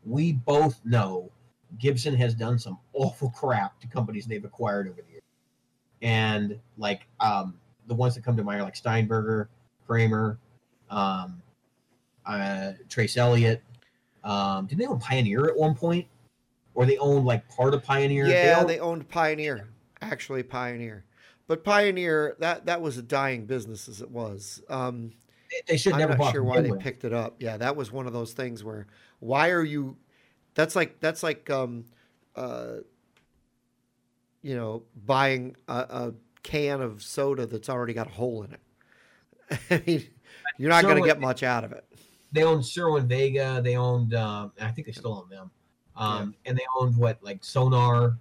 [0.05, 1.31] we both know
[1.79, 5.12] Gibson has done some awful crap to companies they've acquired over the years,
[6.03, 7.55] and like um,
[7.87, 9.49] the ones that come to mind are like Steinberger,
[9.87, 10.39] Kramer,
[10.91, 11.41] um,
[12.27, 13.63] uh, Trace Elliot.
[14.25, 16.07] Um, did they own Pioneer at one point,
[16.75, 18.27] or they owned like part of Pioneer?
[18.27, 19.69] yeah, owned- they owned Pioneer.
[20.01, 21.05] Actually, Pioneer,
[21.47, 24.63] but Pioneer that that was a dying business as it was.
[24.69, 25.13] Um,
[25.69, 27.37] they should I'm never not sure why they picked it up.
[27.39, 28.89] Yeah, that was one of those things where
[29.21, 29.97] why are you?
[30.55, 31.85] That's like that's like um,
[32.35, 32.79] uh,
[34.43, 39.61] you know, buying a, a can of soda that's already got a hole in it.
[39.71, 40.07] I mean,
[40.59, 41.85] you're not going to get much out of it.
[42.33, 43.61] they owned Cerwin-Vega.
[43.63, 45.51] They owned, um, I think they still own them.
[45.97, 48.17] Um, And they owned what, like Sonar,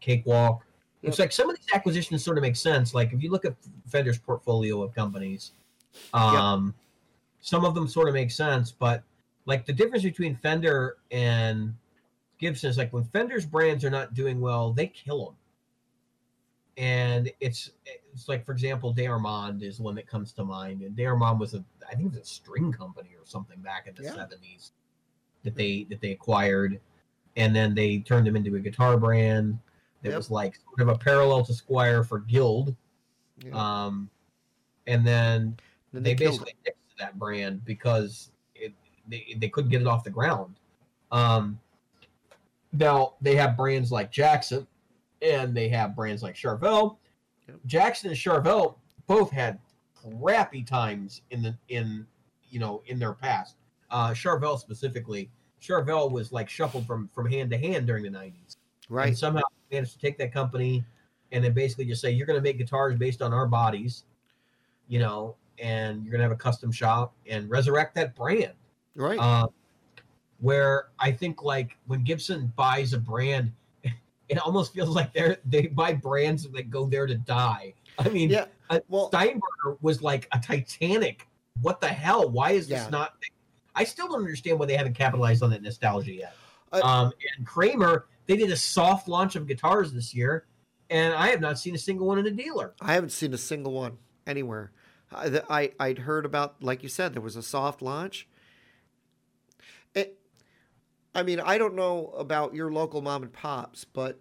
[0.00, 0.62] Cakewalk.
[1.02, 2.92] It's like some of these acquisitions sort of make sense.
[2.94, 3.54] Like if you look at
[3.86, 5.52] Fender's portfolio of companies,
[6.12, 6.74] um,
[7.40, 8.72] some of them sort of make sense.
[8.72, 9.02] But
[9.46, 11.74] like the difference between Fender and
[12.38, 15.34] Gibson is like when Fender's brands are not doing well, they kill them.
[16.76, 17.70] And it's
[18.12, 21.64] it's like for example, Dearmond is one that comes to mind, and Dearmond was a
[21.90, 24.14] I think it was a string company or something back in the Yeah.
[24.14, 24.72] seventies
[25.42, 26.78] that they that they acquired,
[27.36, 29.58] and then they turned them into a guitar brand
[30.02, 30.18] that Yep.
[30.18, 32.76] was like sort of a parallel to Squier for Guild,
[33.42, 33.52] Yeah.
[33.86, 34.10] um,
[34.86, 35.56] and then
[35.92, 38.74] Then they, killed basically nixed that brand because it,
[39.08, 40.56] they, they couldn't get it off the ground.
[41.10, 41.58] Um,
[42.72, 44.66] now they have brands like Jackson
[45.22, 46.98] and they have brands like Charvel.
[47.48, 47.58] Yep.
[47.66, 48.76] Jackson and Charvel
[49.06, 49.58] both had
[49.94, 52.06] crappy times in the in
[52.50, 53.56] you know in their past.
[53.90, 58.56] Uh, Charvel specifically, Charvel was like shuffled from from hand to hand during the nineties
[58.88, 59.16] and right.
[59.16, 60.84] somehow managed to take that company
[61.32, 64.04] and then basically just say you're going to make guitars based on our bodies
[64.88, 68.52] you know and you're going to have a custom shop and resurrect that brand
[68.94, 69.18] Right.
[69.18, 69.48] uh,
[70.38, 73.52] where i think like when gibson buys a brand
[74.28, 78.30] it almost feels like they're they buy brands that go there to die i mean
[78.30, 78.46] yeah.
[78.70, 81.26] uh, Well, steinberger was like a titanic
[81.62, 82.90] what the hell why is this Yeah.
[82.90, 83.14] not
[83.74, 86.34] i still don't understand why they haven't capitalized on that nostalgia yet
[86.72, 90.46] um, and kramer they did a soft launch of guitars this year,
[90.90, 92.74] and I have not seen a single one in a dealer.
[92.80, 94.72] I haven't seen a single one anywhere.
[95.12, 98.28] I, I I'd heard about, like you said, there was a soft launch.
[99.94, 100.18] It,
[101.16, 104.20] I mean, I don't know about your local mom and pops, but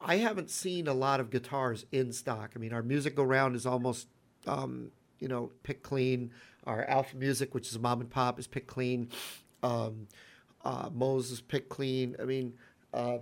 [0.00, 2.52] I haven't seen a lot of guitars in stock.
[2.54, 4.06] I mean, our music go round is almost,
[4.46, 6.30] um, you know, pick clean.
[6.62, 9.10] Our Alpha Music, which is a mom and pop, is pick clean.
[9.64, 10.06] Um,
[10.64, 12.14] uh, Moses pick clean.
[12.22, 12.54] I mean,
[12.94, 13.18] uh,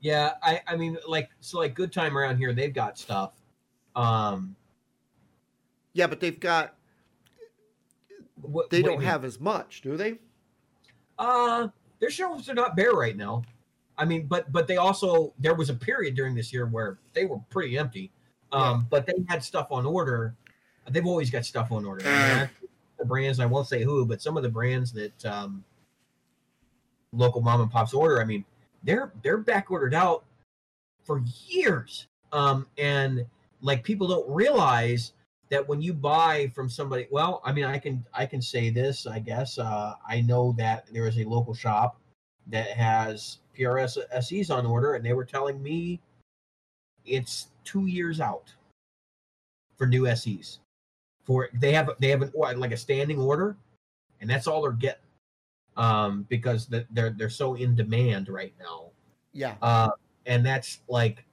[0.00, 3.34] Yeah, I I mean like so like Good Time around here they've got stuff.
[3.94, 4.56] Um,
[5.92, 6.74] yeah, but they've got
[8.40, 10.18] what, they don't have as much, do they?
[11.18, 13.42] Uh, their shelves are not bare right now.
[13.96, 17.24] I mean, but but they also there was a period during this year where they
[17.24, 18.12] were pretty empty.
[18.52, 18.82] Um, Yeah.
[18.90, 20.34] but they had stuff on order.
[20.88, 22.06] They've always got stuff on order.
[22.06, 22.50] I mean,
[22.98, 25.64] the brands I won't say who, but some of the brands that um,
[27.12, 28.20] local mom and pops order.
[28.20, 28.44] I mean,
[28.84, 30.24] they're they're back ordered out
[31.04, 32.06] for years.
[32.32, 33.26] Um, and
[33.60, 35.12] like people don't realize
[35.50, 39.06] that when you buy from somebody, well, I mean, I can I can say this,
[39.06, 39.58] I guess.
[39.58, 42.00] Uh, I know that there is a local shop
[42.48, 46.00] that has PRS SEs on order, and they were telling me
[47.04, 48.52] it's two years out
[49.76, 50.58] for new SEs.
[51.24, 53.56] For they have they have an like a standing order,
[54.20, 55.02] and that's all they're getting
[55.76, 58.90] um, because they're they're so in demand right now.
[59.32, 59.54] Yeah.
[59.62, 59.90] Uh,
[60.26, 61.24] and that's like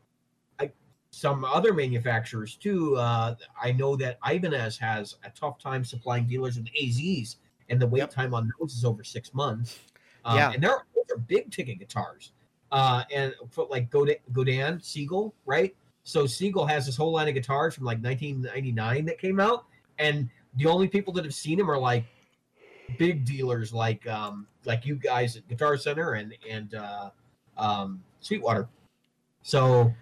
[1.15, 2.97] some other manufacturers too.
[2.97, 7.37] Uh, I know that Ibanez has a tough time supplying dealers with AZs,
[7.69, 8.09] and the wait Yep.
[8.09, 9.79] time on those is over six months.
[10.25, 10.51] Um, Yeah.
[10.51, 12.33] and they're those are big ticket guitars.
[12.69, 15.73] Uh, and for like Godin, Godin, Seagull, right?
[16.03, 19.67] So Seagull has this whole line of guitars from like 1999 that came out,
[19.99, 22.03] and the only people that have seen them are like
[22.97, 27.09] big dealers like um like you guys at Guitar Center and and uh,
[27.55, 28.67] um, Sweetwater.
[29.43, 29.93] So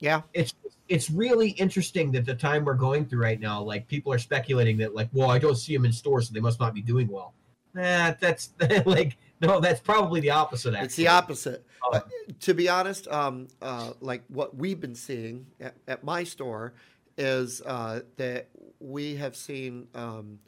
[0.00, 0.22] Yeah.
[0.32, 0.54] it's
[0.88, 4.78] it's really interesting that the time we're going through right now, like people are speculating
[4.78, 7.08] that like, well, I don't see them in stores, so they must not be doing
[7.08, 7.34] well.
[7.74, 8.50] Nah, that's
[8.86, 10.74] like no, that's probably the opposite.
[10.74, 10.86] Actually.
[10.86, 11.64] It's the opposite.
[11.92, 12.00] Uh,
[12.40, 16.74] to be honest, um, uh, like what we've been seeing at, at my store
[17.16, 18.48] is uh, that
[18.80, 19.88] we have seen.
[19.94, 20.38] Um,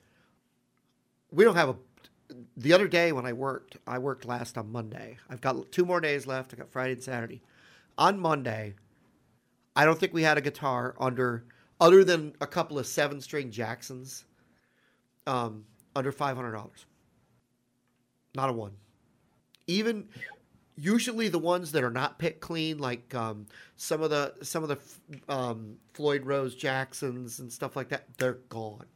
[1.31, 1.77] we don't have a.
[2.57, 5.19] The other day when I worked, I worked last on Monday.
[5.29, 6.55] I've got two more days left.
[6.55, 7.43] I got Friday and Saturday.
[7.99, 8.75] On Monday,
[9.77, 11.45] I don't think we had a guitar under,
[11.81, 14.25] other than a couple of seven-string Jacksons,
[15.27, 16.87] um, under five hundred dollars.
[18.35, 18.73] Not a one.
[19.67, 20.09] Even
[20.77, 24.69] usually the ones that are not picked clean, like um, some of the some of
[24.69, 24.79] the
[25.33, 28.87] um, Floyd Rose Jacksons and stuff like that, they're gone.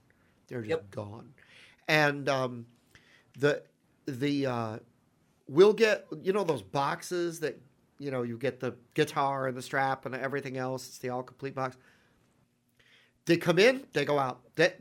[0.48, 0.90] They're just Yep.
[0.90, 1.34] gone.
[1.88, 2.66] And um,
[3.38, 3.62] the
[4.06, 4.78] the uh,
[5.48, 7.60] we'll get you know those boxes that
[7.98, 10.86] you know you get the guitar and the strap and everything else.
[10.88, 11.76] It's the all complete box.
[13.26, 14.40] They come in, they go out.
[14.56, 14.80] That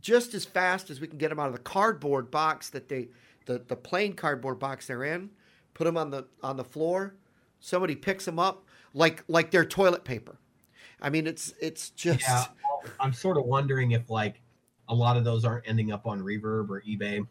[0.00, 3.08] just as fast as we can get them out of the cardboard box that they
[3.46, 5.30] the, the plain cardboard box they're in,
[5.74, 7.16] put them on the on the floor.
[7.60, 10.38] Somebody picks them up like like they're toilet paper.
[11.00, 12.44] I mean, it's it's just Yeah,
[13.00, 14.40] I'm sort of wondering if like
[14.88, 17.26] a lot of those aren't ending up on Reverb or eBay.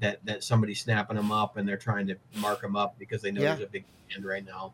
[0.00, 3.30] That that somebody's snapping them up and they're trying to mark them up because they
[3.30, 3.54] know Yeah.
[3.54, 4.72] there's a big demand right now.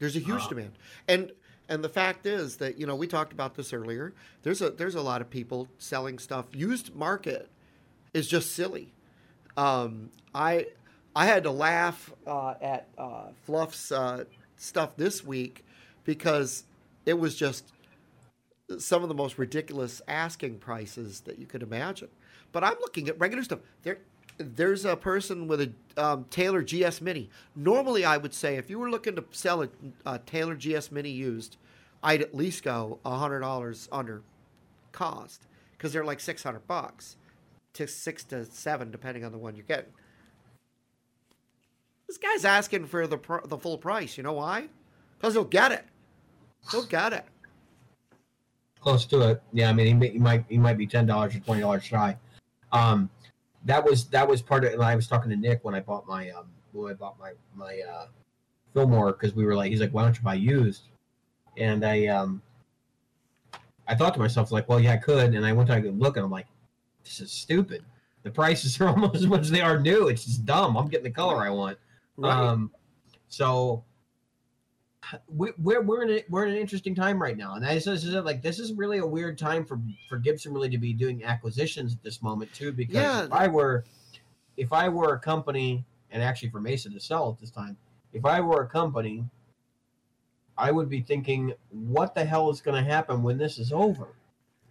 [0.00, 0.72] There's a huge Uh, demand,
[1.06, 1.32] and
[1.68, 4.12] and the fact is that you know we talked about this earlier.
[4.42, 6.46] There's a there's a lot of people selling stuff.
[6.52, 7.48] Used market
[8.12, 8.92] is just silly.
[9.56, 10.66] Um, I
[11.14, 14.24] I had to laugh uh, at uh, Fluff's uh,
[14.56, 15.64] stuff this week
[16.04, 16.64] because
[17.06, 17.72] it was just
[18.78, 22.08] some of the most ridiculous asking prices that you could imagine.
[22.50, 23.60] But I'm looking at regular stuff.
[23.82, 23.98] There,
[24.38, 27.30] there's a person with a um, Taylor GS Mini.
[27.54, 29.68] Normally, I would say if you were looking to sell a,
[30.06, 31.56] a Taylor GS Mini used,
[32.02, 34.22] I'd at least go hundred dollars under
[34.92, 37.16] cost because they're like six hundred bucks
[37.74, 39.92] to six to seven, depending on the one you're getting.
[42.06, 44.16] This guy's asking for the pr- the full price.
[44.16, 44.68] You know why?
[45.18, 45.84] Because he'll get it.
[46.70, 47.24] He'll get it.
[48.80, 49.42] Close to it.
[49.52, 51.84] Yeah, I mean, he, may, he might he might be ten dollars or twenty dollars
[51.84, 52.16] shy.
[52.72, 53.08] Um,
[53.64, 54.72] that was that was part of.
[54.72, 57.32] And I was talking to Nick when I bought my um when I bought my
[57.54, 58.06] my uh
[58.72, 60.82] Fillmore because we were like he's like why don't you buy used,
[61.56, 62.42] and I um
[63.86, 66.24] I thought to myself like well yeah I could and I went to look and
[66.24, 66.46] I'm like
[67.04, 67.84] this is stupid.
[68.22, 70.08] The prices are almost as much as they are new.
[70.08, 70.76] It's just dumb.
[70.76, 71.78] I'm getting the color I want.
[72.22, 72.70] Um,
[73.28, 73.84] so
[75.28, 78.42] we're we're in a, we're in an interesting time right now, and this is like
[78.42, 82.02] this is really a weird time for for Gibson really to be doing acquisitions at
[82.02, 82.72] this moment too.
[82.72, 83.24] Because Yeah.
[83.24, 83.84] if I were
[84.56, 87.76] if I were a company, and actually for Mesa to sell at this time,
[88.12, 89.24] if I were a company,
[90.56, 94.08] I would be thinking, what the hell is going to happen when this is over?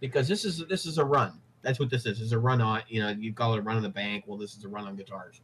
[0.00, 1.32] Because this is this is a run.
[1.62, 2.20] That's what this is.
[2.20, 2.82] It's a run on.
[2.88, 4.24] You know, you call it a run on the bank.
[4.26, 5.40] Well, this is a run on guitars.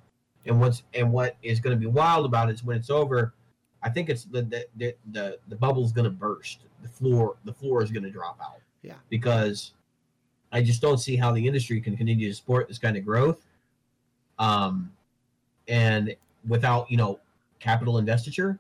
[0.46, 3.34] And what's and what is going to be wild about it is when it's over.
[3.82, 6.60] I think it's the the the the, bubble's going to burst.
[6.82, 8.60] The floor the floor is going to drop out.
[8.82, 8.94] Yeah.
[9.08, 9.72] Because
[10.52, 13.46] I just don't see how the industry can continue to support this kind of growth.
[14.38, 14.92] Um,
[15.68, 16.14] and
[16.48, 17.20] without you know
[17.58, 18.58] capital investiture,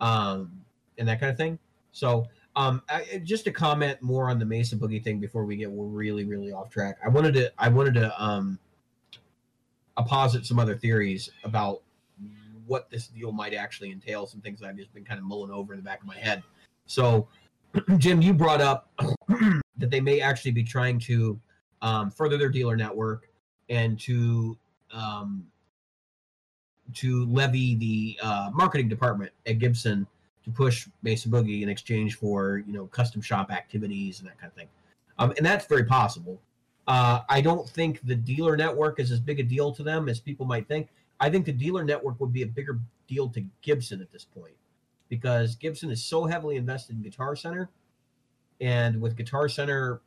[0.00, 0.50] um,
[0.98, 1.58] and that kind of thing.
[1.92, 2.26] So
[2.56, 6.24] um, I, just to comment more on the Mesa Boogie thing before we get really,
[6.24, 6.98] really off track.
[7.04, 8.58] I wanted to, I wanted to, um,
[9.96, 11.82] I'll posit some other theories about
[12.70, 14.28] what this deal might actually entail.
[14.28, 16.40] Some things I've just been kind of mulling over in the back of my head.
[16.86, 17.26] So,
[17.98, 18.88] Jim, you brought up
[19.76, 21.38] that they may actually be trying to
[21.82, 23.28] um, further their dealer network
[23.68, 24.56] and to
[24.92, 25.44] um,
[26.94, 30.06] to levy the uh, marketing department at Gibson
[30.44, 34.48] to push Mesa Boogie in exchange for you know custom shop activities and that kind
[34.52, 34.68] of thing.
[35.18, 36.40] Um, and that's very possible.
[36.86, 40.20] Uh, I don't think the dealer network is as big a deal to them as
[40.20, 40.88] people might think.
[41.20, 44.54] I think the dealer network would be a bigger deal to Gibson at this point
[45.08, 47.68] because Gibson is so heavily invested in Guitar Center,
[48.60, 50.00] and with Guitar Center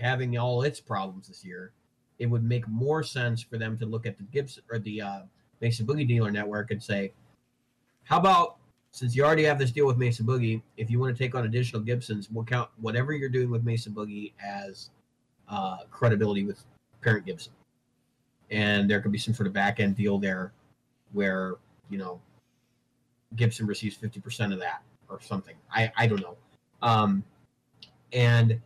[0.00, 1.72] having all its problems this year,
[2.18, 5.20] it would make more sense for them to look at the Gibson or the uh,
[5.60, 7.12] Mesa Boogie dealer network and say,
[8.04, 8.58] "How about
[8.96, 11.44] since you already have this deal with Mesa Boogie, if you want to take on
[11.44, 14.88] additional Gibsons, we'll count whatever you're doing with Mesa Boogie as
[15.48, 16.64] uh, credibility with
[17.02, 17.52] parent Gibson.
[18.50, 20.52] And there could be some sort of back end deal there
[21.12, 21.54] where,
[21.90, 22.20] you know,
[23.34, 25.54] Gibson receives 50% of that or something.
[25.72, 26.36] I, I don't know.
[26.82, 27.24] Um,
[28.12, 28.60] and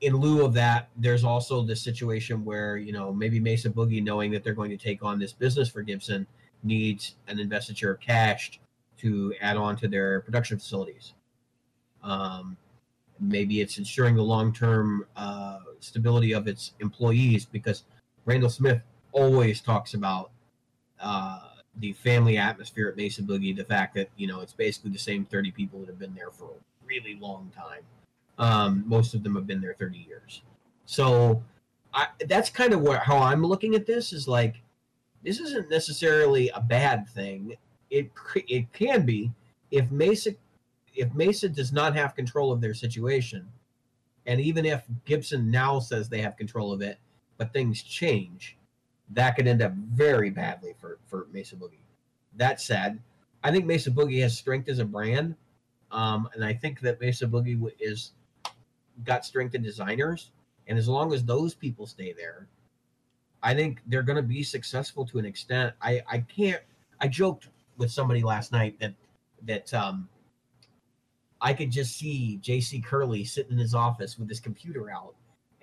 [0.00, 4.30] in lieu of that, there's also the situation where, you know, maybe Mesa Boogie, knowing
[4.32, 6.26] that they're going to take on this business for Gibson,
[6.62, 8.60] needs an investiture of cash
[8.98, 11.14] to add on to their production facilities.
[12.02, 12.56] Um,
[13.20, 17.84] maybe it's ensuring the long-term uh, stability of its employees because
[18.24, 18.82] Randall Smith
[19.12, 20.30] always talks about
[21.00, 21.40] uh,
[21.76, 23.56] the family atmosphere at Mesa Boogie.
[23.56, 26.30] The fact that you know it's basically the same 30 people that have been there
[26.30, 27.82] for a really long time.
[28.38, 30.42] Um, most of them have been there 30 years.
[30.86, 31.42] So
[31.92, 34.56] I, that's kind of where how I'm looking at this is like
[35.22, 37.56] this isn't necessarily a bad thing
[37.94, 38.10] it
[38.48, 39.30] it can be
[39.70, 40.32] if Mesa
[40.94, 43.48] if Mesa does not have control of their situation,
[44.26, 46.98] and even if Gibson now says they have control of it,
[47.36, 48.56] but things change,
[49.10, 51.78] that could end up very badly for for Mesa Boogie.
[52.36, 53.00] That said,
[53.42, 55.36] I think Mesa Boogie has strength as a brand,
[55.90, 58.12] um, and I think that Mesa Boogie is
[59.04, 60.30] got strength in designers,
[60.66, 62.48] and as long as those people stay there,
[63.42, 65.74] I think they're going to be successful to an extent.
[65.80, 66.62] I I can't.
[67.00, 68.94] I joked with somebody last night that
[69.42, 70.08] that um,
[71.40, 72.80] I could just see J.C.
[72.80, 75.14] Curleigh sitting in his office with his computer out,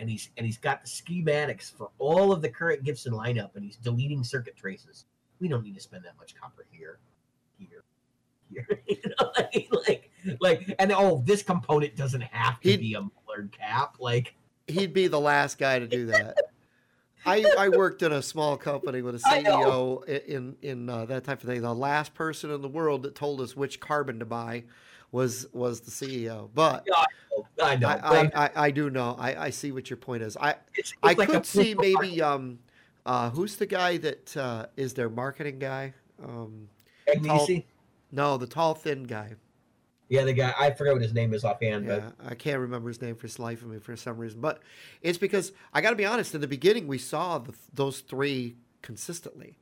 [0.01, 3.63] and he's and he's got the schematics for all of the current Gibson lineup, and
[3.63, 5.05] he's deleting circuit traces.
[5.39, 6.99] We don't need to spend that much copper here,
[7.57, 7.83] here,
[8.51, 8.81] here.
[8.87, 13.01] you know, like, like, like, and oh, this component doesn't have to He'd, be a
[13.01, 13.95] Mullard cap.
[13.99, 14.35] Like,
[14.67, 16.35] he'd be the last guy to do that.
[17.25, 21.43] I, I worked in a small company with a CEO in in uh, that type
[21.43, 21.61] of thing.
[21.61, 24.63] The last person in the world that told us which carbon to buy
[25.11, 26.49] was was the CEO.
[26.53, 26.87] But
[27.61, 29.15] I know, I, I, I, I, do know.
[29.19, 30.37] I, I see what your point is.
[30.37, 32.59] I it's, it's I like could see maybe um
[33.05, 35.93] uh who's the guy that uh, is their marketing guy?
[36.23, 36.67] Um,
[37.23, 37.47] tall,
[38.11, 39.33] no, the tall thin guy.
[40.09, 42.89] Yeah, the guy I forget what his name is offhand, yeah, but I can't remember
[42.89, 44.41] his name for his life of me for some reason.
[44.41, 44.61] But
[45.01, 46.35] it's because I got to be honest.
[46.35, 49.57] In the beginning, we saw the, those three consistently,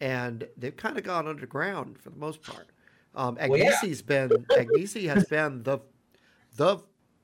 [0.00, 2.68] and they've kind of gone underground for the most part.
[3.14, 4.28] Um, Agnesi's well, yeah.
[4.28, 5.78] been Agnesi has been the
[6.56, 6.78] the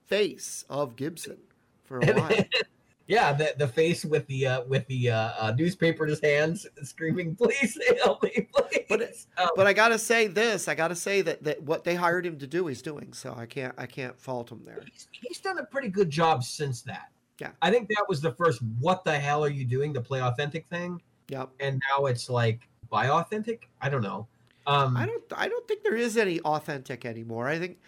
[0.07, 1.39] face of Gibson
[1.85, 2.45] for a while.
[3.07, 6.67] yeah, the the face with the uh, with the uh, uh, newspaper in his hands,
[6.83, 9.03] screaming, "Please help me, please!" But
[9.37, 10.69] um, but I gotta say this.
[10.69, 13.13] I gotta say that, that what they hired him to do, he's doing.
[13.13, 14.83] So I can't I can't fault him there.
[14.93, 17.11] He's, he's done a pretty good job since that.
[17.41, 18.61] Yeah, I think that was the first.
[18.79, 19.93] What the hell are you doing?
[19.93, 21.01] The play authentic thing.
[21.31, 21.51] Yep.
[21.61, 23.69] And now it's like buy authentic.
[23.81, 24.27] I don't know.
[24.67, 25.23] Um, I don't.
[25.37, 27.49] I don't think there is any authentic anymore.
[27.49, 27.79] I think.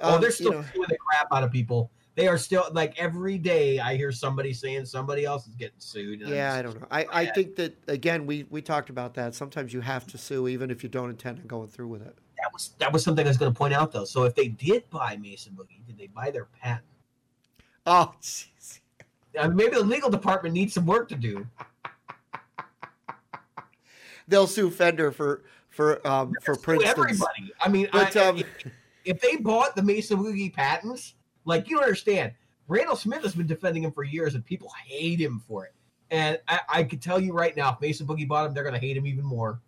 [0.00, 2.64] Um, oh, they're still you know, doing the crap out of people they are still
[2.72, 6.22] like every day I hear somebody saying somebody else is getting sued.
[6.22, 6.86] Yeah, I don't know.
[6.90, 9.34] I, I think that again we we talked about that.
[9.34, 12.16] Sometimes you have to sue even if you don't intend on going through with it.
[12.38, 14.06] That was that was something I was going to point out though.
[14.06, 16.86] So if they did buy Mesa Boogie, did they buy their patent?
[17.84, 18.80] Oh, jeez.
[19.38, 21.46] I mean, maybe the legal department needs some work to do.
[24.28, 26.90] They'll sue Fender for for um for Princeton.
[26.90, 27.52] Everybody.
[27.60, 28.46] I mean, but, I, um, if,
[29.04, 31.14] if they bought the Mesa Boogie patents
[31.44, 32.32] like you understand,
[32.68, 35.74] Randall Smith has been defending him for years, and people hate him for it.
[36.10, 38.74] And I, I could tell you right now, if Mesa Boogie bought him, they're going
[38.74, 39.60] to hate him even more.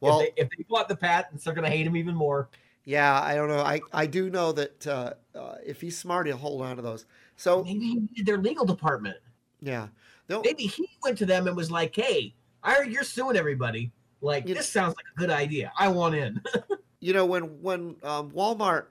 [0.00, 2.48] Well, if they, if they bought the patents, they're going to hate him even more.
[2.84, 3.60] yeah, I don't know.
[3.60, 7.04] I, I do know that uh, uh, if he's smart, he'll hold on to those.
[7.36, 9.16] So Maybe he needed their legal department.
[9.60, 9.88] yeah,
[10.26, 13.92] They'll- Maybe he went to them and was like, "Hey, I heard you're suing everybody.
[14.22, 15.72] Like You- this sounds like a good idea.
[15.78, 16.40] I want in."
[17.00, 18.86] you know when when um, Walmart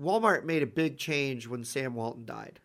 [0.00, 2.58] Walmart made a big change when Sam Walton died.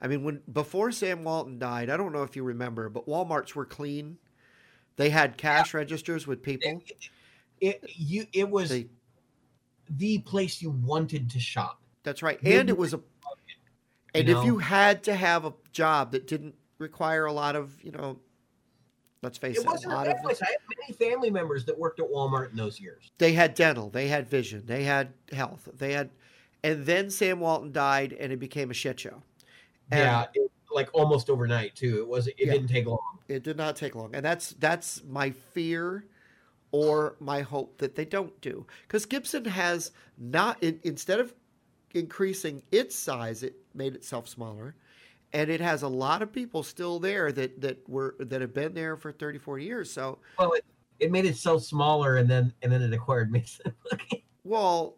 [0.00, 3.54] I mean, when before Sam Walton died, I don't know if you remember, but Walmarts
[3.54, 4.16] were clean.
[4.96, 6.82] They had cash registers with people.
[7.60, 8.86] it you it was They,
[9.90, 11.80] the place you wanted to shop.
[12.02, 13.00] that's right, and it was a.
[14.14, 17.78] And you if you had to have a job that didn't require a lot of,
[17.84, 18.18] you know,
[19.22, 20.42] let's face It it, a wasn't a lot bad of place.
[20.42, 23.10] I had many family members that worked at Walmart in those years.
[23.18, 26.10] they had dental, they had vision, they had health, they had,
[26.64, 29.22] and then Sam Walton died, and it became a shit show.
[29.90, 31.98] And yeah, it, like almost overnight too.
[31.98, 32.28] It was.
[32.28, 32.52] It Yeah.
[32.52, 33.18] didn't take long.
[33.28, 36.04] it did not take long, and that's that's my fear,
[36.70, 41.34] or my hope that they don't do, because Gibson has not in, instead of
[41.92, 44.76] increasing its size, it made itself smaller,
[45.32, 48.74] and it has a lot of people still there that that were that have been
[48.74, 49.90] there for 30, 40 years.
[49.90, 50.64] So Well, it,
[50.98, 53.72] it made itself smaller, and then and then it acquired Mason.
[54.44, 54.96] Well,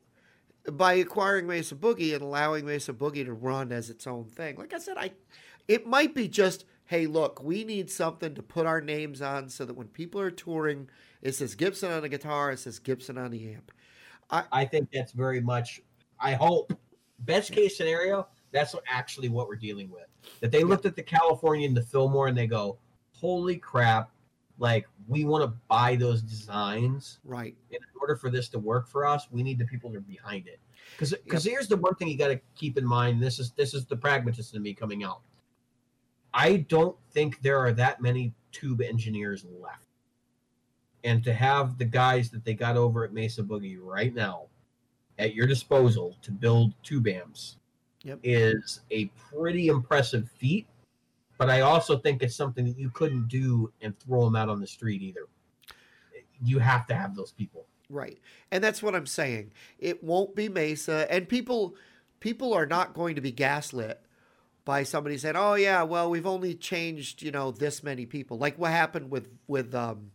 [0.70, 4.72] by acquiring Mesa Boogie and allowing Mesa Boogie to run as its own thing, like
[4.72, 5.12] I said, I
[5.68, 9.64] it might be just, hey, look, we need something to put our names on so
[9.64, 10.89] that when people are touring,
[11.20, 13.70] it says Gibson on the guitar, it says Gibson on the amp.
[14.51, 15.83] I think that's very much.
[16.18, 16.72] I hope
[17.20, 18.26] best case scenario.
[18.51, 20.07] That's actually what we're dealing with.
[20.40, 22.78] That they looked at the California and the Fillmore and they go,
[23.12, 24.10] "Holy crap!
[24.58, 27.18] Like we want to buy those designs.
[27.24, 27.56] Right.
[27.70, 30.46] in order for this to work for us, we need the people that are behind
[30.46, 30.60] it.
[30.92, 33.22] Because because here's the one thing you got to keep in mind.
[33.22, 35.20] This is this is the pragmatist in me coming out.
[36.34, 39.86] I don't think there are that many tube engineers left,
[41.04, 44.46] and to have the guys that they got over at Mesa Boogie right now
[45.18, 47.56] at your disposal to build tube amps
[48.05, 48.18] Yep.
[48.22, 50.66] is a pretty impressive feat.
[51.38, 54.61] But I also think it's something that you couldn't do and throw them out on
[54.61, 55.26] the street either.
[56.44, 57.66] You have to have those people.
[57.88, 58.18] Right.
[58.50, 59.53] And that's what I'm saying.
[59.78, 61.76] It won't be Mesa and people
[62.20, 64.00] people are not going to be gaslit
[64.64, 68.59] by somebody saying, "Oh yeah, well, we've only changed, you know, this many people." Like
[68.59, 70.11] what happened with with um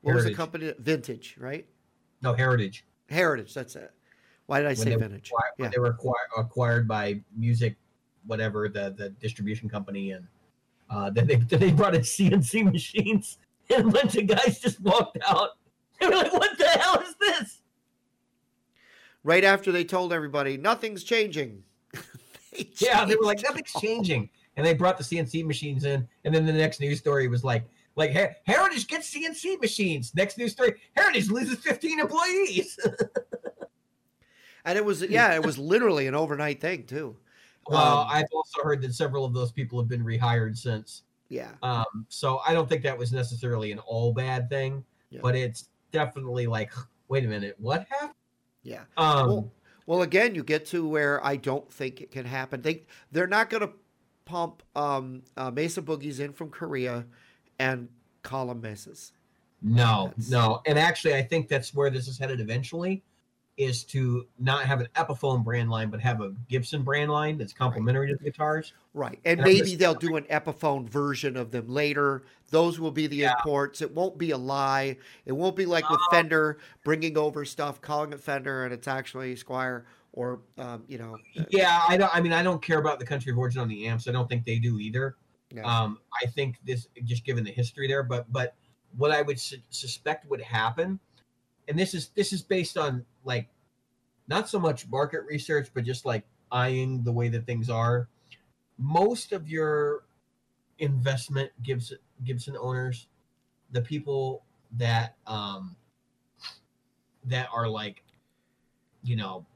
[0.00, 1.66] what was the company Vintage, right?
[2.22, 2.84] No heritage.
[3.08, 3.92] Heritage, that's it.
[4.50, 5.28] Why did I say vintage?
[5.30, 5.70] acquired, when Yeah.
[5.76, 7.76] they were acquired, acquired by music,
[8.26, 10.26] whatever the the distribution company, and
[10.90, 13.38] uh, then they then they brought in CNC machines,
[13.70, 15.50] and a bunch of guys just walked out.
[16.00, 17.60] They were like, "What the hell is this?"
[19.22, 21.62] Right after they told everybody nothing's changing.
[22.52, 26.34] They Yeah, they were like, "Nothing's changing," and they brought the CNC machines in, and
[26.34, 27.62] then the next news story was like.
[27.96, 30.14] Like Her- Heritage gets CNC machines.
[30.14, 32.78] Next news story: Heritage loses 15 employees.
[34.64, 37.16] And it was yeah, it was literally an overnight thing too.
[37.68, 41.02] well, Um, I've also heard that several of those people have been rehired since.
[41.28, 41.52] Yeah.
[41.62, 45.20] Um, so I don't think that was necessarily an all bad thing, Yeah.
[45.22, 46.72] but it's definitely like,
[47.08, 48.14] wait a minute, what happened?
[48.62, 48.82] Yeah.
[48.96, 49.52] Um, Well,
[49.86, 52.62] well, again, you get to where I don't think it can happen.
[52.62, 53.72] They they're not going to
[54.24, 57.04] pump um, uh, Mesa boogies in from Korea
[57.58, 57.88] and
[58.22, 59.12] call them mesas.
[59.62, 63.02] no, that's- no, and actually, I think that's where this is headed eventually,
[63.60, 67.52] is to not have an Epiphone brand line, but have a Gibson brand line that's
[67.52, 68.72] complementary to the guitars.
[68.94, 69.20] Right.
[69.24, 72.22] And And maybe just- they'll do an Epiphone version of them later.
[72.48, 73.34] Those will be the Yeah.
[73.36, 73.82] imports.
[73.82, 74.96] It won't be a lie.
[75.26, 76.16] It won't be like with No.
[76.16, 81.18] Fender bringing over stuff, calling it Fender, and it's actually Squier or, um, you know.
[81.38, 82.14] uh, Yeah, I don't.
[82.14, 84.08] I mean, I don't care about the country of origin on the amps.
[84.08, 85.16] I don't think they do either.
[85.64, 88.54] Um, I think this, just given the history there, but but
[88.96, 90.98] what I would su- suspect would happen,
[91.70, 93.48] and this is this is based on like
[94.28, 98.08] not so much market research, but just like eyeing the way that things are.
[98.76, 100.02] Most of your
[100.80, 103.06] investment Gibson Gibson owners,
[103.70, 104.42] the people
[104.76, 105.76] that um
[107.24, 108.02] that are like,
[109.04, 109.46] you know,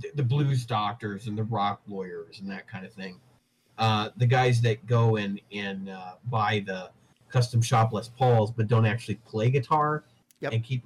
[0.00, 3.20] the, the blues doctors and the rock lawyers and that kind of thing
[3.78, 6.90] uh, the guys that go and and uh, buy the
[7.28, 10.04] custom shop Les Pauls but don't actually play guitar
[10.40, 10.52] Yep.
[10.52, 10.84] and keep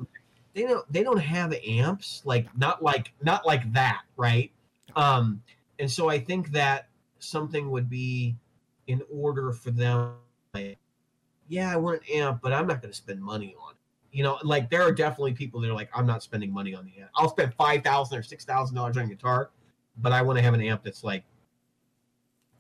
[0.59, 4.51] they don't they don't have amps like not like not like that right
[4.97, 5.41] um
[5.79, 6.89] and so I think that
[7.21, 8.35] something would be
[8.89, 10.15] in order for them
[10.55, 10.79] like,
[11.47, 14.25] yeah I want an amp but I'm not going to spend money on it you
[14.25, 17.03] know like there are definitely people that are like I'm not spending money on the
[17.03, 19.51] amp I'll spend five thousand or six thousand dollars on a guitar
[19.99, 21.23] but I want to have an amp that's like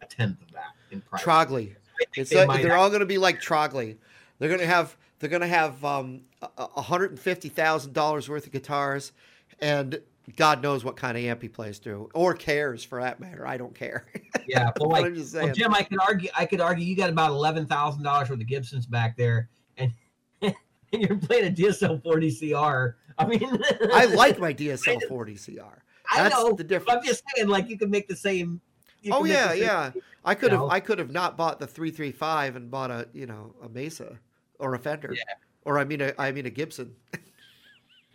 [0.02, 1.22] a tenth of that in price.
[1.22, 1.74] Trogley.
[2.14, 3.98] It's they like, they're all going to be like Trogley.
[4.38, 8.28] They're going to have they're going to have um, a hundred and fifty thousand dollars
[8.28, 9.12] worth of guitars,
[9.60, 10.00] and
[10.36, 13.46] God knows what kind of amp he plays through or cares for that matter.
[13.46, 14.06] I don't care.
[14.46, 15.52] Yeah, well, But like, well.
[15.52, 16.30] Jim, I could argue.
[16.34, 19.92] I could argue you got about eleven thousand dollars worth of Gibsons back there, and
[20.40, 20.54] and
[20.92, 22.96] you're playing a DSL 40 CR.
[23.18, 23.62] I mean,
[23.92, 25.82] I like my DSL 40 CR.
[26.10, 26.98] I know the difference.
[26.98, 28.62] I'm just saying, like, you could make the same.
[29.10, 29.90] Oh yeah, same- yeah.
[30.24, 30.70] I could have know?
[30.70, 34.18] I could have not bought the 335 and bought a you know a Mesa
[34.58, 35.22] or a Fender, Yeah.
[35.68, 36.94] Or I mean a I mean a Gibson.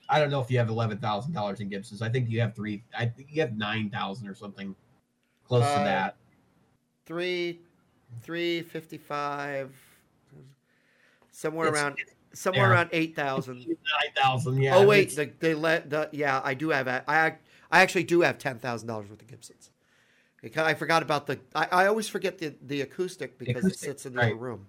[0.09, 2.01] I don't know if you have eleven thousand dollars in Gibsons.
[2.01, 2.83] I think you have three.
[2.97, 4.75] I think you have nine thousand or something
[5.47, 6.15] close Uh, to that.
[7.05, 7.59] Three,
[8.21, 9.71] three fifty five,
[11.31, 11.97] somewhere It's- around
[12.33, 12.71] somewhere there.
[12.73, 13.59] around eight thousand.
[13.67, 14.57] Nine thousand.
[14.61, 14.77] Yeah.
[14.77, 18.39] oh wait, the, they let the yeah I do have I I actually do have
[18.39, 19.69] ten thousand dollars worth of Gibsons.
[20.57, 24.05] I forgot about the I, I always forget the the acoustic because acoustic, it sits
[24.07, 24.31] in the right.
[24.31, 24.65] other room.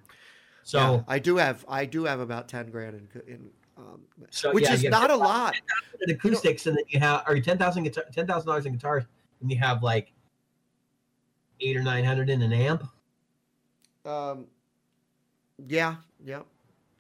[0.65, 4.01] So Yeah, I do have I do have about ten grand in, in um,
[4.31, 5.55] so which yeah, is you not a lot.
[6.01, 9.05] in acoustics, and then you have or ten thousand ten thousand dollars in guitars,
[9.41, 10.13] and you have like
[11.61, 12.85] eight or nine hundred in an amp.
[14.05, 14.47] Um,
[15.67, 16.43] yeah, yeah,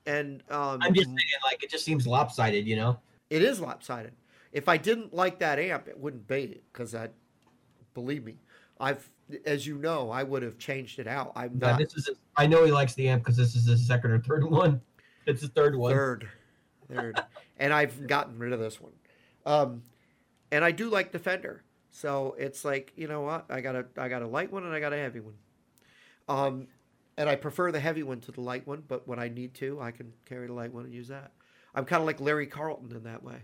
[0.06, 2.98] and um, I'm just saying, like, it just seems lopsided, you know.
[3.30, 4.12] it is lopsided.
[4.52, 7.08] If I didn't like that amp, it wouldn't be because I,
[7.94, 8.36] believe me,
[8.80, 9.08] I've
[9.46, 11.32] as you know, I would have changed it out.
[11.34, 12.10] I'm Now, not this is.
[12.36, 14.80] I know he likes the amp because this is his second or third one.
[15.26, 15.92] It's the third one.
[15.92, 16.28] third,
[16.92, 17.20] third,
[17.58, 18.92] and I've gotten rid of this one.
[19.46, 19.82] Um,
[20.52, 23.86] and I do like the Fender, so it's like you know what, I got a
[23.96, 25.34] I got a light one and I got a heavy one.
[26.28, 26.68] Um,
[27.16, 29.80] and I prefer the heavy one to the light one, but when I need to,
[29.80, 31.32] I can carry the light one and use that.
[31.74, 33.36] I'm kind of like Larry Carlton in that way.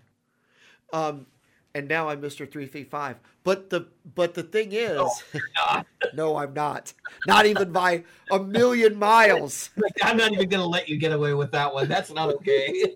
[0.93, 1.27] Um,
[1.75, 2.51] and now I'm Mr.
[2.51, 3.17] Three Feet Five.
[3.45, 5.01] But the but the thing is,
[5.57, 5.83] No,
[6.15, 6.93] no, I'm not.
[7.27, 9.71] Not even by a million miles.
[9.77, 11.89] Like, I'm not even gonna let you get away with that one.
[11.89, 12.95] That's not okay.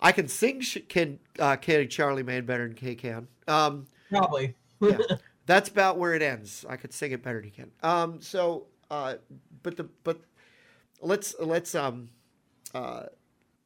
[0.00, 3.28] I can sing sh- can uh, Kid Charlemagne better than K can.
[3.48, 4.54] Um, Probably.
[4.80, 4.98] Yeah.
[5.46, 6.64] that's about where it ends.
[6.68, 7.70] I could sing it better than he can.
[7.82, 9.14] Um, so, uh,
[9.62, 10.20] but the but
[11.00, 12.10] let's let's um
[12.74, 13.04] uh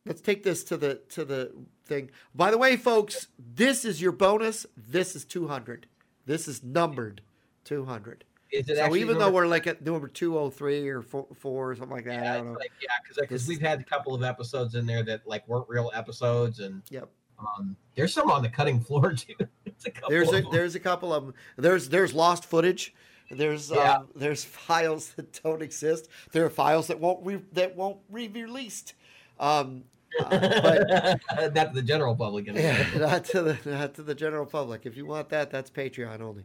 [0.06, 1.52] let's take this to the to the
[1.84, 2.10] thing.
[2.34, 4.66] By the way, folks, this is your bonus.
[4.76, 5.86] This is two hundred.
[6.26, 7.22] This is numbered
[7.64, 8.24] two hundred.
[8.52, 11.70] Is it So even though we're like at number two oh three or four, four
[11.70, 12.58] or something like that, I yeah, don't know.
[12.58, 12.88] like, yeah,
[13.20, 16.82] because we've had a couple of episodes in there that like weren't real episodes, and
[16.90, 17.08] Yep.
[17.38, 19.34] um, there's some on the cutting floor too.
[19.64, 21.34] It's a couple There's a there's a couple of them.
[21.58, 22.92] There's there's lost footage.
[23.30, 23.98] There's Yeah.
[23.98, 26.08] um, there's files that don't exist.
[26.32, 28.94] There are files that won't re- that won't be released.
[29.40, 29.84] Um,
[30.20, 32.46] uh, but not to the general public.
[32.46, 34.86] Yeah, not to the not to the general public.
[34.86, 36.44] If you want that, that's Patreon only.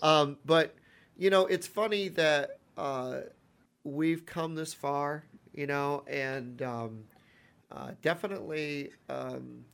[0.00, 0.74] Um, but
[1.18, 3.20] you know, it's funny that uh,
[3.84, 5.24] we've come this far.
[5.52, 7.04] You know, and um,
[7.72, 9.64] uh, definitely um,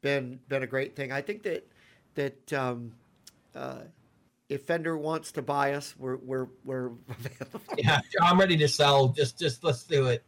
[0.00, 1.12] been been a great thing.
[1.12, 1.66] I think that
[2.14, 2.92] that um,
[3.54, 3.80] uh,
[4.48, 7.60] if Fender wants to buy us, we're we're we're available.
[7.76, 9.08] Yeah, I'm ready to sell.
[9.08, 10.24] Just, just let's do it.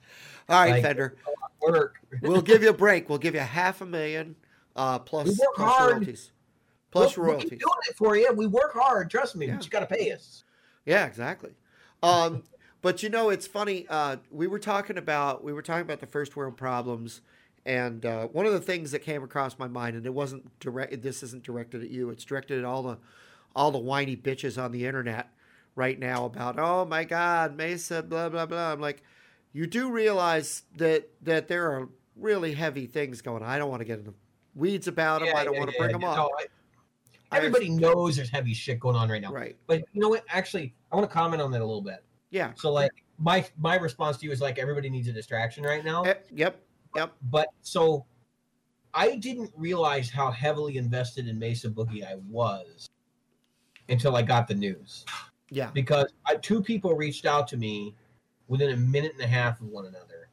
[0.48, 1.16] All right, Like- Fender.
[1.66, 1.96] Work.
[2.22, 3.08] We'll give you a break.
[3.08, 4.36] We'll give you half a million
[4.76, 5.90] uh, plus, We work plus hard.
[5.92, 6.30] royalties.
[6.90, 8.32] Plus We'll- we'll keep doing it for you.
[8.32, 9.10] We work hard.
[9.10, 9.46] Trust me.
[9.46, 9.54] Yeah.
[9.56, 10.44] But you got to pay us.
[10.86, 11.50] Yeah, exactly.
[12.02, 12.42] Um,
[12.82, 13.86] but you know, it's funny.
[13.88, 17.20] Uh, we were talking about we were talking about the first world problems,
[17.66, 21.02] and uh, one of the things that came across my mind, and it wasn't direct.
[21.02, 22.10] This isn't directed at you.
[22.10, 22.98] It's directed at all the
[23.56, 25.28] all the whiny bitches on the internet
[25.76, 28.72] right now about oh my god, Mesa, blah blah blah.
[28.72, 29.02] I'm like,
[29.54, 33.48] you do realize that that there are really heavy things going on.
[33.48, 34.12] I don't want to get into
[34.54, 35.28] weeds about them.
[35.28, 36.10] Yeah, I don't yeah, want to yeah, bring them yeah.
[36.10, 36.16] up.
[36.16, 36.46] No, I-
[37.36, 39.32] everybody knows there's heavy shit going on right now.
[39.32, 39.56] Right?
[39.66, 40.24] But you know what?
[40.28, 42.04] Actually, I want to comment on that a little bit.
[42.30, 42.52] Yeah.
[42.56, 46.02] So, like, my my response to you is like everybody needs a distraction right now.
[46.02, 46.60] Eh, Yep.
[46.96, 47.12] Yep.
[47.30, 48.04] But so,
[48.92, 52.88] I didn't realize how heavily invested in Mesa Boogie I was
[53.88, 55.04] until I got the news.
[55.50, 55.70] Yeah.
[55.72, 57.94] because I, two people reached out to me
[58.48, 60.28] within a minute and a half of one another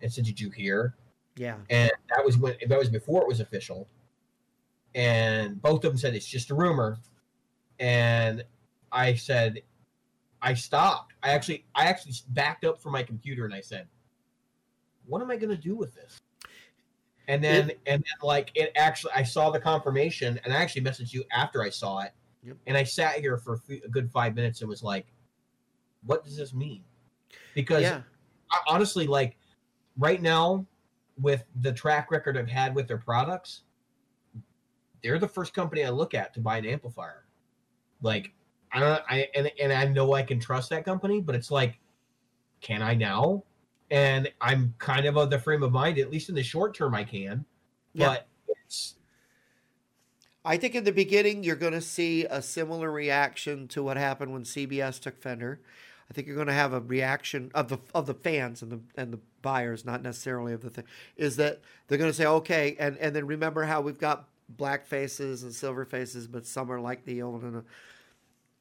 [0.00, 0.94] and said, "Did you hear?"
[1.36, 1.56] Yeah.
[1.70, 3.88] And that was when that was before it was official.
[4.94, 6.98] And both of them said it's just a rumor.
[7.78, 8.42] And
[8.90, 9.62] I said,
[10.40, 11.14] I stopped.
[11.22, 13.88] I actually I actually backed up from my computer and I said,
[15.06, 16.20] "What am I going to do with this?"
[17.28, 21.12] And then and then like it actually I saw the confirmation and I actually messaged
[21.12, 22.12] you after I saw it.
[22.44, 22.56] Yep.
[22.66, 25.06] And I sat here for a fe- a good 5 minutes and was like,
[26.04, 26.84] "What does this mean?"
[27.56, 28.02] Because Yeah.
[28.68, 29.36] Honestly, like
[29.98, 30.64] right now,
[31.18, 33.62] with the track record I've had with their products,
[35.02, 37.24] they're the first company I look at to buy an amplifier.
[38.02, 38.32] Like
[38.70, 41.80] I don't, I and and I know I can trust that company, but it's like
[42.60, 43.42] can I now?
[43.90, 46.94] And I'm kind of of the frame of mind, at least in the short term,
[46.94, 47.44] I can.
[47.94, 48.08] Yeah.
[48.08, 48.96] But it's
[50.44, 54.32] I think in the beginning you're going to see a similar reaction to what happened
[54.32, 55.60] when CBS took Fender.
[56.10, 58.80] I think you're going to have a reaction of the of the fans and the
[58.96, 60.84] and the buyers, not necessarily of the thing.
[61.16, 64.86] Is that they're going to say okay, and and then remember how we've got black
[64.86, 67.64] faces and silver faces, but some are like the old and.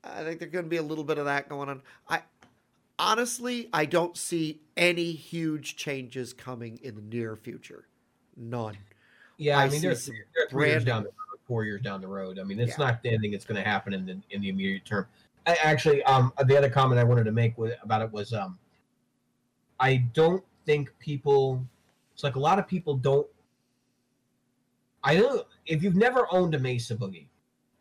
[0.03, 1.81] I think there's going to be a little bit of that going on.
[2.07, 2.21] I
[2.99, 7.85] honestly, I don't see any huge changes coming in the near future.
[8.37, 8.77] None.
[9.37, 12.01] yeah, I, I mean, there's, some there's years brand- down the road, four years down
[12.01, 12.37] the road.
[12.37, 12.85] I mean, it's Yeah.
[12.85, 15.07] not anything that's going to happen in the in the immediate term.
[15.47, 18.57] I actually, um, the other comment I wanted to make with, about it was, um,
[19.79, 21.65] I don't think people.
[22.13, 23.27] It's like a lot of people don't.
[25.03, 27.27] I know if you've never owned a Mesa Boogie,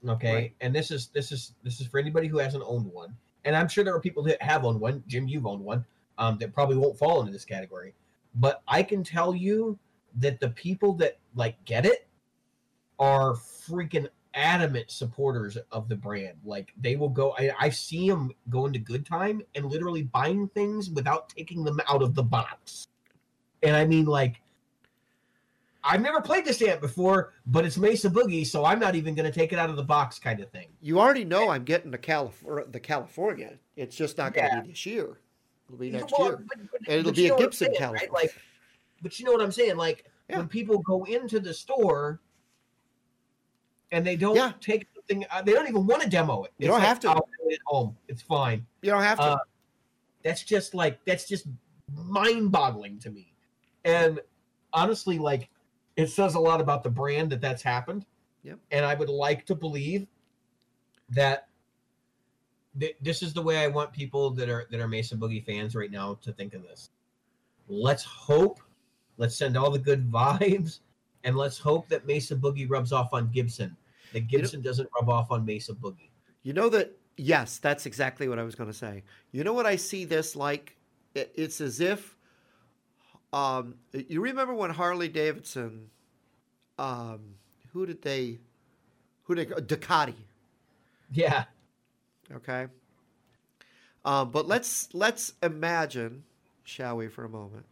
[0.07, 0.55] okay, Right.
[0.61, 3.69] and this is this is this is for anybody who hasn't owned one, and I'm
[3.69, 5.03] sure there are people that have owned one.
[5.07, 5.85] Jim, you've owned one,
[6.19, 7.95] um, that probably won't fall into this category,
[8.35, 9.79] but I can tell you
[10.17, 12.07] that the people that like get it
[12.99, 16.37] are freaking adamant supporters of the brand.
[16.45, 17.35] Like they will go.
[17.39, 21.81] I, I see them going to Good Time and literally buying things without taking them
[21.89, 22.89] out of the box.
[23.63, 24.41] And I mean, like,
[25.83, 29.31] I've never played this amp before, but it's Mesa Boogie, so I'm not even going
[29.31, 30.69] to take it out of the box, kind of thing.
[30.81, 33.59] You already know I'm getting the Calif- the California.
[33.77, 34.61] It's just not going to Yeah.
[34.63, 35.19] be this year.
[35.69, 36.37] It'll be next Well, year.
[36.37, 38.11] but- but- And it'll be a Gibson saying, California.
[38.13, 38.23] Right?
[38.25, 38.35] Like,
[39.03, 39.77] but you know what I'm saying?
[39.77, 40.39] Like Yeah.
[40.39, 42.21] when people go into the store
[43.93, 44.53] and they don't Yeah.
[44.61, 46.53] take something, uh, they don't even want to demo it.
[46.59, 47.09] You It's don't like, have to.
[47.11, 47.97] I'll do it at home.
[48.09, 48.67] It's fine.
[48.83, 49.25] You don't have to.
[49.25, 49.39] Uh,
[50.23, 51.47] That's just like that's just
[51.95, 53.33] mind-boggling to me.
[53.85, 54.21] And
[54.73, 55.51] honestly, like
[55.97, 58.07] it says a lot about the brand that that's happened.
[58.43, 58.59] Yep.
[58.71, 60.07] And I would like to believe
[61.11, 61.49] that
[62.81, 65.75] th- this is the way I want people that are that are Mesa Boogie fans
[65.77, 66.91] right now to think of this.
[67.69, 68.61] Let's hope,
[69.19, 70.81] let's send all the good vibes,
[71.25, 73.77] and let's hope that Mesa Boogie rubs off on Gibson.
[74.13, 76.11] That know- Gibson doesn't rub off on Mesa Boogie.
[76.43, 79.03] You know that yes, that's exactly what I was going to say.
[79.33, 80.77] You know what I see this like?
[81.15, 82.17] It, it's as if
[83.35, 85.91] um, you remember when Harley Davidson,
[86.79, 87.35] um,
[87.73, 88.39] who did they,
[89.25, 90.15] who did Ducati?
[91.11, 91.45] Yeah.
[92.33, 92.69] Okay.
[94.05, 96.23] Um, but let's let's imagine,
[96.63, 97.67] shall we, for a moment,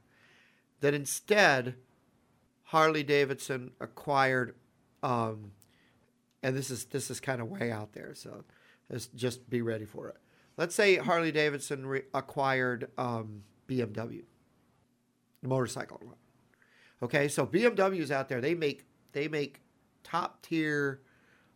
[0.81, 1.77] that instead
[2.73, 4.55] Harley Davidson acquired,
[5.03, 5.53] um,
[6.43, 8.45] and this is this is kind of way out there, so
[9.15, 10.17] just be ready for it.
[10.57, 14.23] Let's say Harley Davidson re- acquired um, BMW,
[15.43, 16.01] the motorcycle.
[17.03, 18.41] Okay, so BMW's out there.
[18.41, 19.61] They make they make
[20.03, 21.03] top tier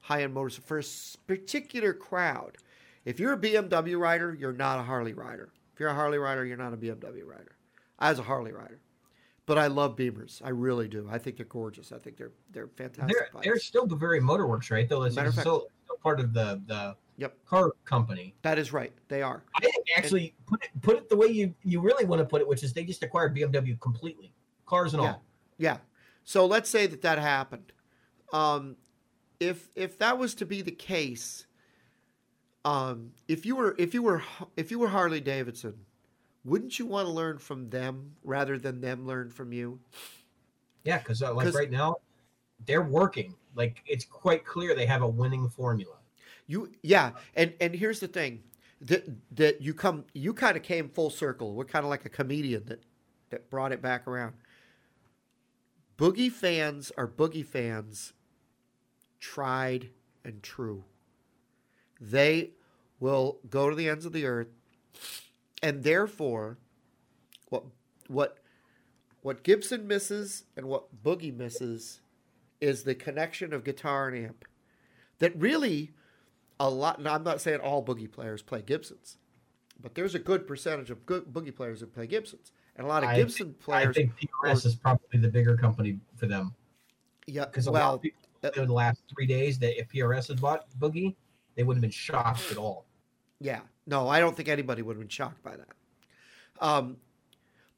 [0.03, 0.85] high end motors for a
[1.27, 2.59] particular crowd.
[3.07, 5.49] If you're a BMW rider, you're not a Harley rider.
[5.73, 7.57] If you're a Harley rider, you're not a BMW rider.
[7.99, 8.81] I was a Harley rider,
[9.47, 10.43] but I love Beamers.
[10.45, 11.09] I really do.
[11.11, 11.93] I think they're gorgeous.
[11.93, 13.17] I think they're they're fantastic.
[13.17, 14.89] They're, they're still very motorworks, right?
[14.89, 15.69] Though it's Matter of fact- still,
[16.03, 17.47] part of the the Yep.
[17.47, 18.35] car company.
[18.43, 18.93] that is right.
[19.09, 19.43] They are.
[19.57, 22.43] I think actually put it put it the way you you really want to put
[22.43, 24.35] it, which is they just acquired BMW completely,
[24.67, 25.09] cars and Yeah.
[25.13, 25.25] all.
[25.57, 25.79] Yeah.
[26.25, 27.73] So let's say that that happened.
[28.35, 28.77] Um,
[29.41, 31.47] if if that was to be the case,
[32.67, 34.23] um, if you were if you were
[34.57, 35.86] if you were Harley Davidson,
[36.47, 39.81] wouldn't you want to learn from them rather than them learn from you?
[40.85, 41.97] Yeah, because uh, like right now,
[42.67, 43.35] they're working.
[43.57, 45.97] Like it's quite clear they have a winning formula.
[46.47, 48.45] You yeah, and and here's the thing,
[48.81, 51.55] that that you come you kind of came full circle.
[51.55, 52.83] We're kind of like a comedian that
[53.31, 54.35] that brought it back around.
[55.99, 58.13] Boogie fans are boogie fans,
[59.19, 59.91] tried
[60.25, 60.85] and true.
[62.01, 62.51] They
[63.01, 64.49] will go to the ends of the earth,
[65.63, 66.59] and therefore,
[67.49, 67.65] what
[68.09, 68.39] what
[69.23, 72.01] what Gibson misses and what Boogie misses
[72.61, 74.45] is the connection of guitar and amp.
[75.19, 75.93] That really
[76.61, 77.01] a lot.
[77.01, 79.17] Now, I'm not saying all boogie players play Gibsons,
[79.81, 83.03] but there's a good percentage of good boogie players that play Gibsons, and a lot
[83.03, 83.97] of I Gibson I players.
[83.97, 84.13] think
[84.45, 86.55] PRS is probably the bigger company for them
[87.27, 90.67] yeah, because well, people uh, in the last three days that if PRS had bought
[90.79, 91.15] Boogie,
[91.55, 92.87] they wouldn't have been shocked at all.
[93.41, 93.61] yeah.
[93.87, 95.69] No, I don't think anybody would have been shocked by that.
[96.61, 96.97] Um,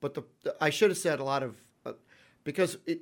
[0.00, 1.92] but the, the I should have said a lot of uh,
[2.44, 3.00] because it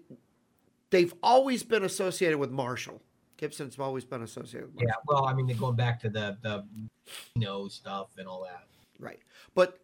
[0.91, 3.01] they've always been associated with Marshall.
[3.37, 4.89] Gibson's always been associated with Marshall.
[4.89, 6.65] Yeah, well, I mean, they're going back to the the
[7.35, 8.65] you know stuff and all that.
[8.99, 9.21] Right.
[9.55, 9.79] But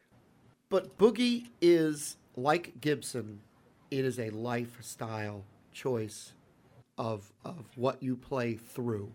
[0.68, 3.40] but Boogie is like Gibson,
[3.90, 6.32] it is a lifestyle choice
[6.96, 9.12] of of what you play through.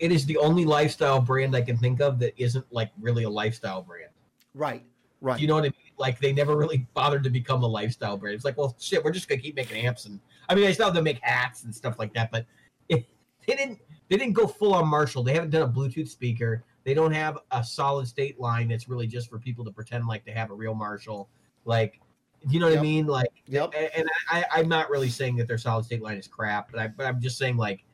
[0.00, 3.30] It is the only lifestyle brand I can think of that isn't like really a
[3.30, 4.10] lifestyle brand.
[4.54, 4.82] Right.
[5.20, 5.38] Right.
[5.38, 5.92] You know what I mean?
[5.98, 8.34] Like they never really bothered to become a lifestyle brand.
[8.34, 10.86] It's like, well, shit, we're just gonna keep making amps and I mean, they still
[10.86, 12.46] have to make hats and stuff like that, but
[12.88, 13.06] it,
[13.46, 13.78] they didn't
[14.08, 15.22] they didn't go full on Marshall.
[15.22, 16.64] They haven't done a Bluetooth speaker.
[16.84, 20.24] They don't have a solid state line that's really just for people to pretend like
[20.24, 21.28] they have a real Marshall.
[21.66, 22.00] Like,
[22.48, 22.80] you know what Yep.
[22.80, 23.06] I mean?
[23.06, 23.74] Like, Yep.
[23.74, 26.80] a- and I, I'm not really saying that their solid state line is crap, but
[26.80, 27.84] I but I'm just saying like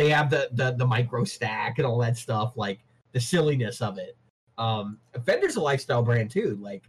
[0.00, 2.80] they have the the the micro stack and all that stuff, like
[3.12, 4.16] the silliness of it.
[4.56, 6.84] Um, Fender's a lifestyle brand too, like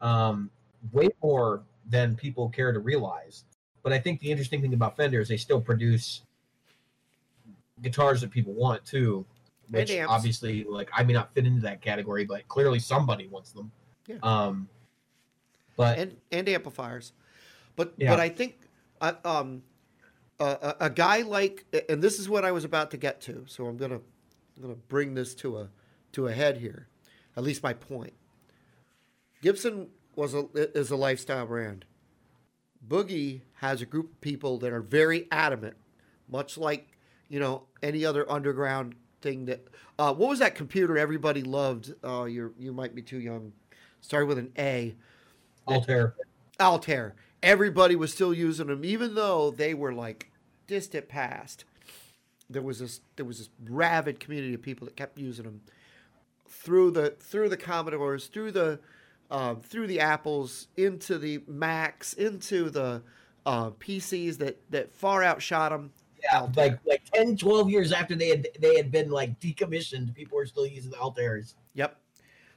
[0.00, 0.50] um,
[0.92, 3.44] way more than people care to realize.
[3.82, 6.22] But I think the interesting thing about Fender is they still produce
[7.82, 9.26] guitars that people want too,
[9.68, 13.70] which obviously, like I may not fit into that category, but clearly somebody wants them.
[14.06, 14.16] Yeah.
[14.22, 14.68] Um,
[15.76, 17.12] but and and amplifiers.
[17.76, 18.10] But Yeah.
[18.10, 18.56] but I think
[19.02, 19.62] uh, um,
[20.40, 23.44] a, a, a guy like and this is what I was about to get to.
[23.46, 24.00] So I'm gonna
[24.56, 25.68] I'm gonna bring this to a
[26.12, 26.88] to a head here.
[27.36, 28.12] At least my point.
[29.42, 31.84] Gibson was a is a lifestyle brand.
[32.86, 35.76] Boogie has a group of people that are very adamant,
[36.28, 36.88] much like
[37.28, 39.66] you know any other underground thing that.
[39.96, 41.94] Uh, what was that computer everybody loved?
[42.02, 43.52] Uh, you you might be too young.
[44.00, 44.94] Started with an A.
[45.68, 46.14] Altair,
[46.60, 47.14] Altair.
[47.44, 50.30] Everybody was still using them, even though they were like
[50.66, 51.64] distant past.
[52.48, 55.60] There was this there was this rabid community of people that kept using them
[56.48, 58.80] through the through the Commodores, through the
[59.30, 63.02] um, through the Apples, into the Macs, into the
[63.46, 65.92] uh, PCs that that far outshot them.
[66.22, 66.64] yeah, Altair.
[66.64, 70.46] like like 10, 12 years after they had they had been like decommissioned, people were
[70.46, 71.54] still using the Altairs.
[71.74, 71.98] Yep.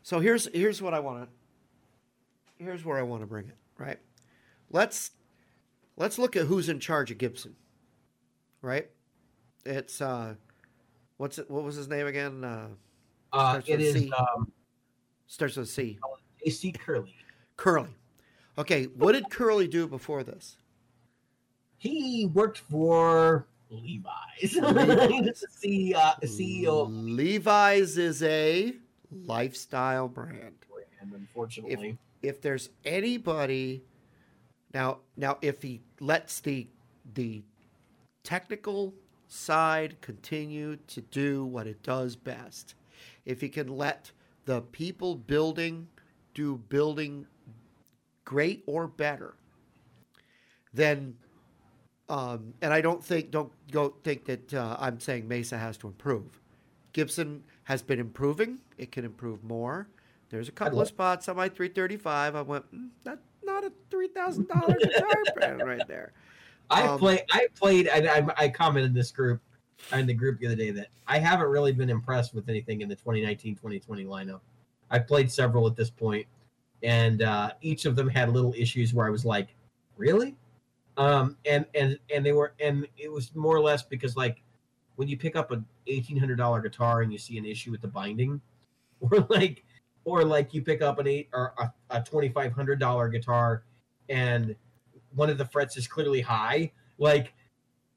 [0.03, 3.99] So here's here's what I want to here's where I want to bring it, right?
[4.69, 5.11] Let's
[5.95, 7.55] let's look at who's in charge of Gibson.
[8.61, 8.89] Right?
[9.65, 10.35] It's uh
[11.17, 12.43] what's it what was his name again?
[12.43, 12.67] Uh
[13.33, 14.11] Uh, Starts with is C.
[14.17, 14.51] um,
[15.27, 15.99] starts with a C.
[16.45, 17.11] AC Curleigh.
[17.57, 17.89] Curleigh.
[18.57, 20.57] Okay, what did Curleigh do before this?
[21.77, 24.55] He worked for Levi's.
[24.55, 25.45] Levi's.
[25.61, 28.73] he the uh, CEO Levi's is a
[29.11, 30.55] lifestyle brand.
[31.01, 31.97] and unfortunately.
[32.23, 33.83] if there's anybody
[34.77, 36.67] now now if he lets the
[37.15, 37.41] the
[38.23, 38.93] technical
[39.27, 42.75] side continue to do what it does best
[43.25, 44.11] if he can let
[44.45, 45.87] the people building
[46.35, 47.25] do building
[48.23, 49.33] great or better
[50.73, 51.15] then
[52.09, 55.87] um, and I don't think don't go think that uh, I'm saying Mesa has to
[55.87, 56.39] improve.
[56.93, 58.59] Gibson has been improving.
[58.77, 59.89] It can improve more.
[60.29, 62.35] There's a couple of spots on my 335.
[62.35, 66.13] I went, mm, that's not a three thousand dollar guitar brand right there.
[66.69, 67.23] I Um, play.
[67.31, 67.89] I played.
[67.89, 69.41] I, I, I commented this group,
[69.93, 72.89] in the group the other day that I haven't really been impressed with anything in
[72.89, 74.41] the 2019-2020 lineup.
[74.91, 76.27] I played several at this point,
[76.83, 79.55] and uh, each of them had little issues where I was like,
[79.97, 80.35] "Really?"
[80.97, 84.41] Um, and and and they were, and it was more or less because like
[84.95, 87.81] when you pick up an eighteen hundred dollar guitar and you see an issue with
[87.81, 88.41] the binding,
[88.99, 89.63] or like,
[90.07, 93.63] or like you pick up an eight or a, a twenty five hundred dollar guitar
[94.07, 94.55] and
[95.13, 96.71] one of the frets is clearly high.
[96.97, 97.33] Like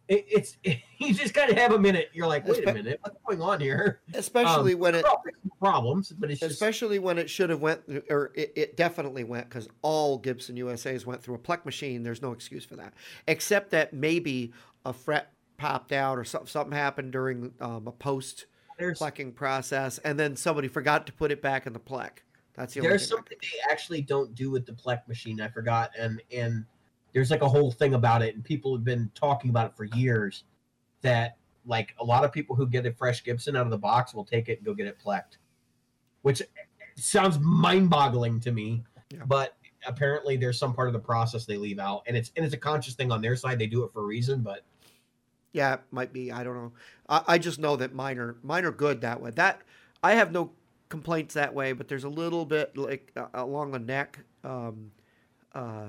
[0.09, 0.57] it, it's
[0.99, 2.11] you just of have a minute.
[2.13, 4.01] You're like, wait a minute, what's going on here?
[4.13, 7.61] Especially when it, They're all fixing problems, but it's just especially when it should have
[7.61, 12.03] went, or it, it definitely went, because all Gibson USA's went through a Plek machine.
[12.03, 12.93] There's no excuse for that,
[13.29, 14.53] except that maybe
[14.85, 18.47] a fret popped out or something, something happened during um, a post
[18.81, 22.25] there's plecking process, and then somebody forgot to put it back in the plek.
[22.55, 25.41] That's the only there's thing something they actually don't do with the Plek machine.
[25.41, 26.65] I forgot, and and
[27.13, 29.85] there's like a whole thing about it, and people have been talking about it for
[29.85, 30.45] years.
[31.03, 34.13] That like a lot of people who get a fresh Gibson out of the box
[34.13, 35.39] will take it and go get it plecked,
[36.23, 36.43] which
[36.97, 38.85] sounds mind-boggling to me.
[39.11, 39.21] Yeah.
[39.27, 39.57] But
[39.87, 42.59] apparently, there's some part of the process they leave out, and it's and it's a
[42.59, 43.59] conscious thing on their side.
[43.59, 44.65] They do it for a reason, but
[45.53, 46.31] Yeah, it might be.
[46.31, 46.73] I don't know.
[47.11, 49.31] I, I just know that mine are mine are good that way.
[49.33, 49.61] That
[50.03, 50.53] I have no
[50.89, 54.93] complaints that way, but there's a little bit like uh, along the neck, um,
[55.55, 55.89] uh,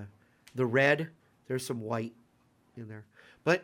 [0.56, 1.10] the red.
[1.48, 2.14] There's some white
[2.76, 3.06] in there,
[3.44, 3.64] but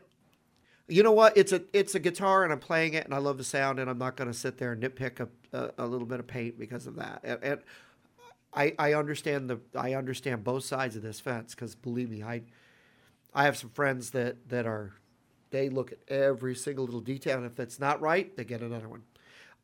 [0.87, 1.35] you know what?
[1.35, 3.89] It's a it's a guitar, and I'm playing it, and I love the sound, and
[3.89, 5.27] I'm not going to sit there and nitpick a,
[5.57, 7.21] a, a little bit of paint because of that.
[7.23, 7.61] And, and
[8.53, 12.41] I I understand the I understand both sides of this fence because believe me, I
[13.33, 14.93] I have some friends that that are
[15.49, 18.89] they look at every single little detail, and if that's not right, they get another
[18.89, 19.03] one.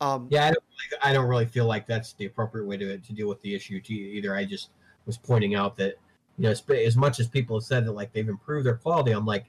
[0.01, 2.97] Um, yeah, I don't, really, I don't really feel like that's the appropriate way to
[2.97, 4.35] to deal with the issue to either.
[4.35, 4.69] I just
[5.05, 5.95] was pointing out that
[6.37, 9.11] you know as, as much as people have said that like they've improved their quality,
[9.11, 9.45] I'm like,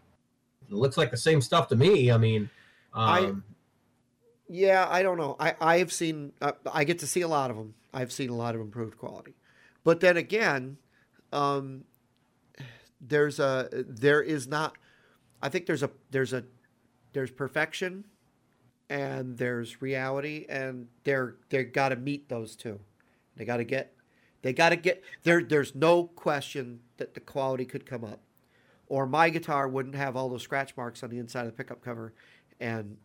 [0.68, 2.10] it looks like the same stuff to me.
[2.12, 2.50] I mean,
[2.92, 3.44] I- um,
[4.48, 5.36] Yeah, I don't know.
[5.40, 6.32] I I have seen.
[6.40, 7.74] Uh, I get to see a lot of them.
[7.92, 9.34] I've seen a lot of improved quality,
[9.84, 10.76] but then again,
[11.32, 11.84] um,
[13.00, 14.76] there's a there is not.
[15.44, 16.42] I think there's a there's a
[17.12, 18.06] there's perfection,
[18.88, 22.80] and there's reality, and they're they got to meet those two.
[23.36, 23.94] They got to get
[24.40, 25.42] they got to get there.
[25.42, 28.20] There's no question that the quality could come up,
[28.88, 31.84] or my guitar wouldn't have all those scratch marks on the inside of the pickup
[31.84, 32.14] cover,
[32.58, 32.96] and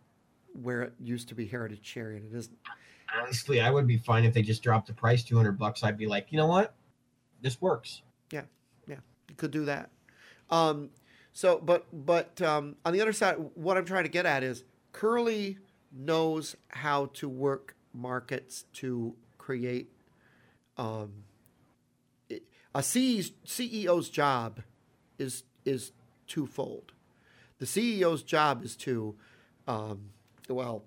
[0.53, 2.57] where it used to be Heritage Cherry, and it isn't.
[3.21, 5.83] Honestly, I would be fine if they just dropped the price 200 bucks.
[5.83, 6.73] I'd be like, you know what,
[7.41, 8.01] this works.
[8.31, 8.43] Yeah,
[8.87, 9.89] yeah, you could do that.
[10.49, 10.89] Um,
[11.33, 14.63] so, but but um, on the other side, what I'm trying to get at is
[14.91, 15.55] Curleigh
[15.91, 19.89] knows how to work markets to create
[20.77, 21.23] um,
[22.73, 24.61] a CEO's job
[25.17, 25.91] is is
[26.27, 26.93] twofold.
[27.57, 29.15] The CEO's job is to,
[29.67, 30.11] um,
[30.47, 30.85] well,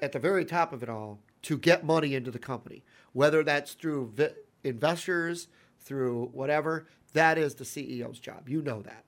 [0.00, 3.72] at the very top of it all, to get money into the company, whether that's
[3.72, 5.48] through vi- investors,
[5.80, 6.86] through whatever.
[7.14, 8.48] That is the CEO's job.
[8.48, 9.05] You know that.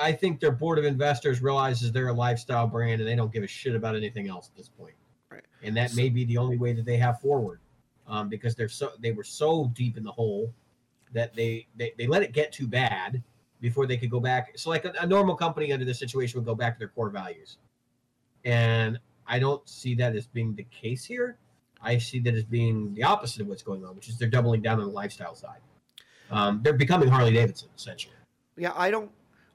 [0.00, 3.42] I think their board of investors realizes they're a lifestyle brand and they don't give
[3.42, 4.94] a shit about anything else at this point.
[5.30, 5.44] Right.
[5.62, 7.60] And that may be the only way that they have forward,
[8.06, 10.52] um, because they're so they were so deep in the hole
[11.12, 13.22] that they they, they let it get too bad
[13.60, 14.52] before they could go back.
[14.56, 17.10] So like a, a normal company under this situation would go back to their core
[17.10, 17.58] values,
[18.44, 21.38] and I don't see that as being the case here.
[21.82, 24.62] I see that as being the opposite of what's going on, which is they're doubling
[24.62, 25.60] down on the lifestyle side.
[26.30, 28.14] Um, they're becoming Harley Davidson essentially.
[28.56, 29.10] Yeah, I don't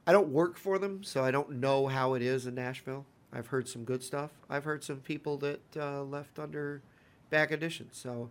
[0.05, 3.05] I don't work for them, so I don't know how it is in Nashville.
[3.31, 4.31] I've heard some good stuff.
[4.49, 6.81] I've heard some people that uh, left under
[7.29, 7.97] back editions.
[7.97, 8.29] So,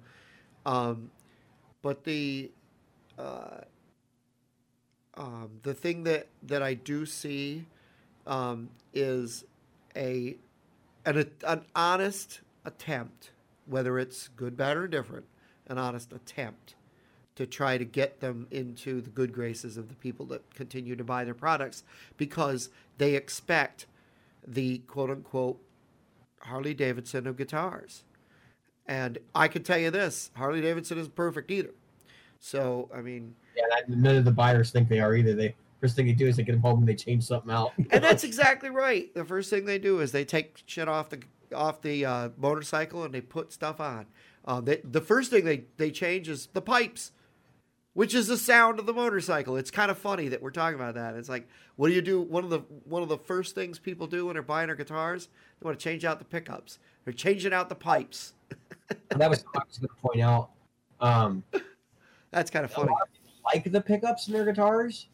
[0.67, 1.11] um,
[1.83, 2.51] but the
[3.19, 3.63] uh,
[5.15, 7.65] um, the thing that that I do see
[8.27, 9.45] um, is
[9.97, 10.37] a
[11.07, 13.31] an, an honest attempt,
[13.67, 15.25] whether it's good, bad, or different,
[15.69, 16.75] an honest attempt
[17.37, 21.05] to try to get them into the good graces of the people that continue to
[21.05, 21.85] buy their products
[22.17, 23.87] because they expect
[24.47, 25.61] the quote unquote
[26.41, 28.05] Harley Davidson of guitars.
[28.87, 31.75] And I can tell you this Harley Davidson isn't perfect either.
[32.41, 35.35] So, I mean, yeah, none of the buyers think they are either.
[35.35, 37.73] They first thing they do is they get them home and they change something out.
[37.91, 39.13] and that's exactly right.
[39.15, 41.21] The first thing they do is they take shit off the
[41.55, 44.07] off the uh, motorcycle and they put stuff on.
[44.45, 47.13] Uh, they, the first thing they, they change is the pipes
[47.95, 49.57] which is the sound of the motorcycle.
[49.57, 51.15] It's kind of funny that we're talking about that.
[51.15, 52.21] It's like, what do you do?
[52.21, 55.29] One of the one of the first things people do when they're buying their guitars,
[55.61, 56.79] they want to change out the pickups.
[57.05, 58.35] They're changing out the pipes.
[59.09, 60.51] that was I was going to point out.
[61.01, 61.43] Um,
[62.31, 62.93] That's kind of funny.
[62.93, 63.09] Of
[63.45, 65.09] like the pickups in their guitars,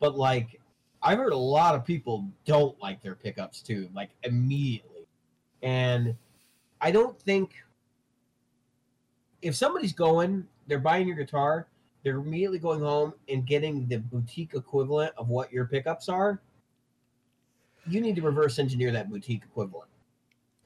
[0.00, 0.60] but like
[1.02, 5.06] I've heard a lot of people don't like their pickups too, like immediately.
[5.62, 6.16] And
[6.80, 7.52] I don't think
[9.42, 11.66] if somebody's going, they're buying your guitar
[12.04, 16.40] they're immediately going home and getting the boutique equivalent of what your pickups are.
[17.86, 19.90] You need to reverse engineer that boutique equivalent.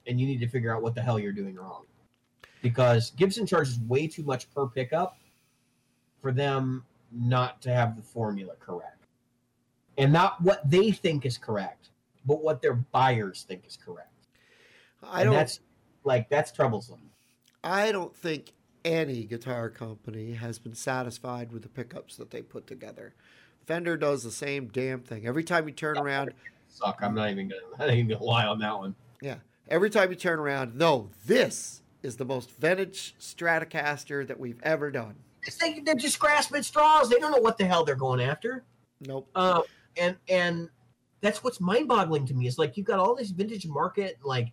[0.06, 1.84] And you need to figure out what the hell you're doing wrong.
[2.60, 5.16] Because Gibson charges way too much per pickup
[6.20, 9.06] for them not to have the formula correct.
[9.96, 11.90] And not what they think is correct,
[12.26, 14.08] but what their buyers think is correct.
[15.02, 15.60] I don't that's
[16.02, 17.00] like that's troublesome.
[17.62, 18.52] I don't think
[18.88, 23.14] any guitar company has been satisfied with the pickups that they put together.
[23.66, 25.26] Fender does the same damn thing.
[25.26, 26.32] Every time you turn around,
[26.68, 27.00] suck.
[27.02, 28.94] I'm not even gonna, not even gonna lie on that one.
[29.20, 29.36] Yeah,
[29.68, 34.90] every time you turn around, no, this is the most vintage Stratocaster that we've ever
[34.90, 35.16] done.
[35.60, 37.10] They, they're just grasping straws.
[37.10, 38.64] They don't know what the hell they're going after.
[39.06, 39.28] Nope.
[39.34, 39.62] Uh,
[39.98, 40.70] and and
[41.20, 42.46] that's what's mind-boggling to me.
[42.46, 44.16] Is like you've got all this vintage market.
[44.24, 44.52] Like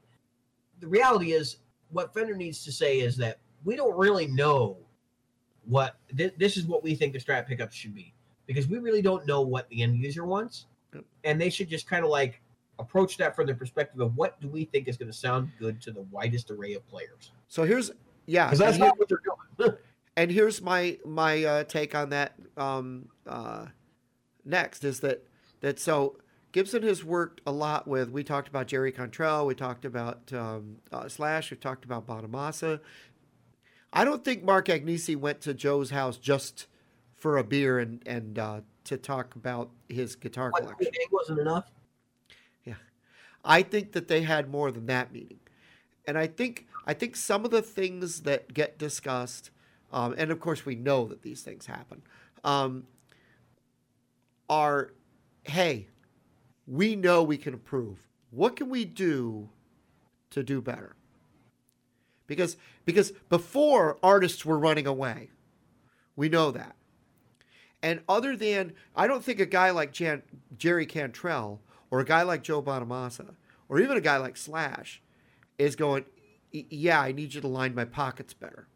[0.81, 1.57] the reality is,
[1.89, 4.77] what Fender needs to say is that we don't really know
[5.65, 8.13] what th- this is what we think the strat pickups should be
[8.45, 10.67] because we really don't know what the end user wants
[11.25, 12.41] and they should just kind of like
[12.79, 15.81] approach that from the perspective of what do we think is going to sound good
[15.81, 17.91] to the widest array of players so here's
[18.27, 19.21] yeah because that's not what they're
[19.57, 19.73] doing
[20.15, 23.65] and here's my my uh, take on that um, uh,
[24.45, 25.25] next is that
[25.61, 26.17] that so
[26.55, 28.09] Gibson has worked a lot with.
[28.11, 29.45] We talked about Jerry Cantrell.
[29.45, 31.51] We talked about um, uh, Slash.
[31.51, 32.79] We talked about Bonamassa.
[33.95, 36.67] I don't think Mark Agnesi went to Joe's house just
[37.15, 40.91] for a beer and and uh, to talk about his guitar collection.
[41.11, 41.71] wasn't enough.
[42.65, 42.75] Yeah,
[43.43, 45.39] I think that they had more than that meeting,
[46.05, 49.49] and I think I think some of the things that get discussed,
[49.93, 52.01] um, and of course we know that these things happen,
[52.43, 52.83] um,
[54.49, 54.93] are,
[55.43, 55.87] hey,
[56.67, 57.97] we know we can improve.
[58.29, 59.49] What can we do
[60.31, 60.95] to do better?
[62.27, 65.29] Because because before artists were running away
[66.15, 66.75] We know that.
[67.83, 70.23] And other than, I don't think a guy like Jan,
[70.57, 71.61] Jerry Cantrell
[71.91, 73.35] or a guy like Joe Bonamassa
[73.69, 75.01] or even a guy like Slash
[75.59, 76.05] is going,
[76.51, 78.67] yeah, I need you to line my pockets better.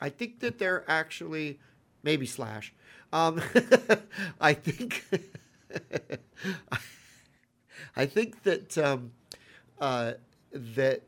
[0.00, 1.60] I think that they're actually,
[2.02, 2.74] maybe Slash.
[3.12, 3.40] Um,
[4.40, 5.04] I think,
[7.96, 9.12] I think that um,
[9.80, 10.12] uh,
[10.52, 11.02] that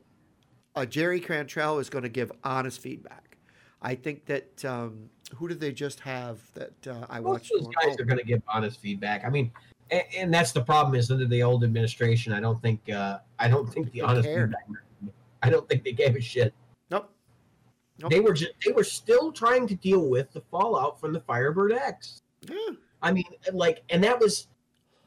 [0.75, 3.37] uh, Jerry Cantrell is going to give honest feedback.
[3.81, 7.51] I think that um, who did they just have that uh, I Most watched?
[7.53, 9.23] those guys oh, are going to give honest feedback.
[9.25, 9.51] I mean,
[9.91, 12.33] and, and that's the problem is under the old administration.
[12.33, 14.55] I don't think uh, I don't think the They honest cared.
[14.67, 15.13] feedback.
[15.43, 16.53] I don't think they gave a shit.
[16.89, 17.11] nope.
[17.99, 18.11] Nope.
[18.11, 21.71] They were just they were still trying to deal with the fallout from the Firebird
[21.71, 22.21] X.
[22.49, 22.55] Yeah.
[23.01, 24.47] I mean, like, and that was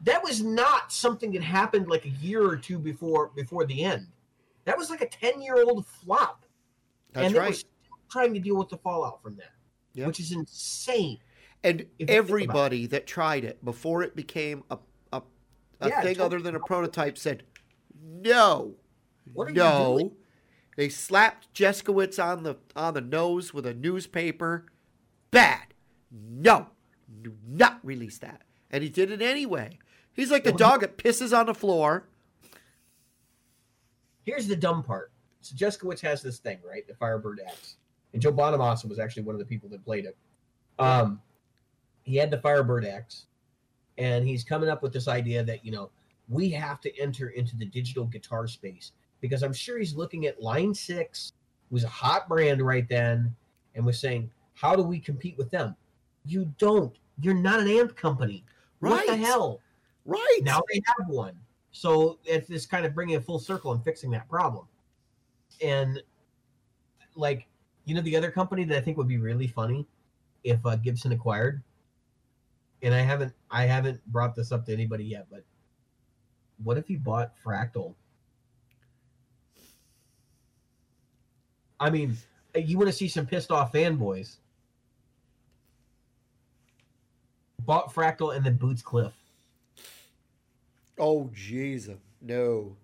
[0.05, 4.07] that was not something that happened like a year or two before before the end.
[4.69, 6.45] That was like a ten year old flop,
[7.13, 7.71] That's and they were still
[8.11, 9.53] trying to deal with the fallout from that,
[9.95, 10.07] Yeah.
[10.07, 11.19] which is insane.
[11.65, 12.17] And you think about it.
[12.17, 14.77] everybody that tried it before it became a
[15.13, 15.23] a,
[15.81, 16.21] a Yeah, thing totally.
[16.27, 17.45] other than a prototype said,
[17.99, 18.75] no,
[19.33, 19.99] What are you no.
[19.99, 20.13] doing?
[20.77, 24.67] They slapped Juszkiewicz on the on the nose with a newspaper.
[25.31, 25.73] Bad.
[26.11, 26.67] No,
[27.23, 28.43] do not release that.
[28.71, 29.79] And he did it anyway.
[30.13, 32.09] He's like the dog that pisses on the floor.
[34.29, 35.11] Here's the dumb part.
[35.41, 36.87] So Juszkiewicz has this thing, right?
[36.87, 37.77] The Firebird X.
[38.13, 40.19] And Joe Bonamassa was actually one of the people that played it.
[40.79, 41.23] Um,
[42.03, 43.25] he had the Firebird X,
[43.97, 45.89] and he's coming up with this idea that, you know,
[46.29, 50.43] we have to enter into the digital guitar space because I'm sure he's looking at
[50.43, 51.33] Line 6,
[51.71, 53.35] was a hot brand right then,
[53.77, 55.75] and was saying, how do we compete with them?
[56.27, 56.95] You don't.
[57.19, 58.45] You're not an amp company.
[58.81, 59.61] What the hell?
[60.05, 60.41] Right.
[60.43, 61.33] Now they have one.
[61.73, 64.67] So it's it's kind of bringing it full circle and fixing that problem.
[65.63, 66.03] And
[67.15, 67.47] like,
[67.85, 69.87] you know, the other company that I think would be really funny
[70.45, 71.63] if uh, Gibson acquired,
[72.83, 75.45] and I haven't I haven't brought this up to anybody yet, but
[76.63, 77.95] what if he bought Fractal?
[81.81, 82.17] I mean,
[82.57, 84.37] you want to see some pissed off fanboys?
[87.65, 89.13] Bought Fractal and then Boots Cliff.
[90.99, 91.97] Oh Jesus.
[92.21, 92.77] No.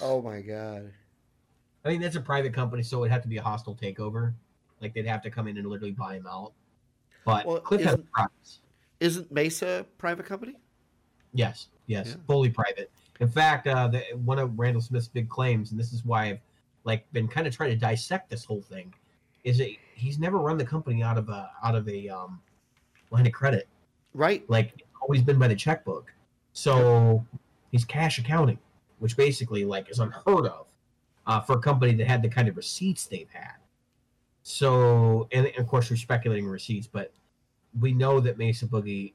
[0.00, 0.92] Oh my God.
[1.84, 4.34] I mean, that's a private company, so it'd have to be a hostile takeover.
[4.80, 6.52] Like they'd have to come in and literally buy him out.
[7.24, 8.60] But Well, Cliff has isn't- profits.
[9.00, 10.56] Isn't Mesa a private company?
[11.32, 12.14] Yes, yes, Yeah.
[12.26, 12.90] fully private.
[13.20, 16.40] In fact, uh, the, one of Randall Smith's big claims, and this is why I've
[16.84, 18.92] like been kind of trying to dissect this whole thing,
[19.44, 22.40] is that he's never run the company out of a out of a um,
[23.10, 23.68] line of credit.
[24.14, 24.48] Right.
[24.48, 26.12] Like always been by the checkbook.
[26.54, 27.24] So
[27.70, 28.58] he's cash accounting,
[28.98, 30.66] which basically like is unheard of
[31.26, 33.54] uh, for a company that had the kind of receipts they've had.
[34.42, 37.12] So, and, and of course, we're speculating receipts, but
[37.80, 39.12] we know that Mesa Boogie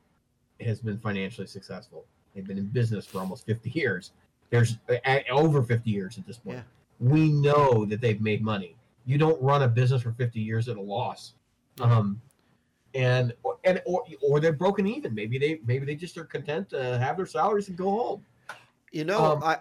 [0.62, 2.06] has been financially successful.
[2.34, 4.12] They've been in business for almost 50 years.
[4.49, 6.58] There's uh, over 50 years at this point.
[6.58, 6.64] Yeah.
[6.99, 8.76] We know that they've made money.
[9.06, 11.34] You don't run a business for 50 years at a loss.
[11.82, 12.22] Um,
[12.93, 13.34] and
[13.64, 15.16] and or or they're broken even.
[15.16, 18.26] Maybe they maybe they just are content to have their salaries and go home.
[18.94, 19.60] You know, Um, I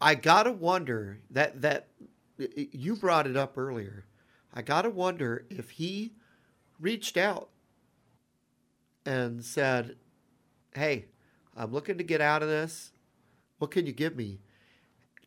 [0.00, 1.88] I gotta wonder that that
[2.36, 4.04] you brought it up earlier.
[4.52, 6.12] I gotta wonder if he
[6.80, 7.50] reached out
[9.06, 9.96] and said,
[10.74, 11.06] "Hey,
[11.56, 12.92] I'm looking to get out of this.
[13.58, 14.40] What can you give me?"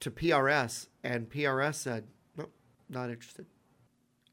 [0.02, 2.52] To PRS, and PRS said, "Nope,
[2.90, 3.48] not interested."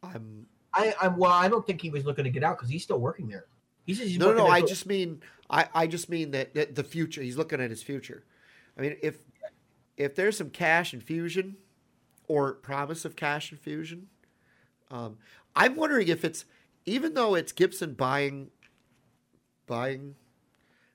[0.02, 1.30] I'm I I'm well.
[1.30, 3.46] I don't think he was looking to get out because he's still working there.
[3.86, 4.46] He's just he's no, no, no.
[4.48, 7.22] I just mean, I, I just mean that, that the future.
[7.22, 8.24] He's looking at his future.
[8.76, 9.18] I mean, if
[9.96, 11.56] if there's some cash infusion
[12.26, 14.08] or promise of cash infusion,
[14.90, 15.18] um,
[15.54, 16.44] I'm wondering if it's
[16.86, 18.50] even though it's Gibson buying
[19.66, 20.16] buying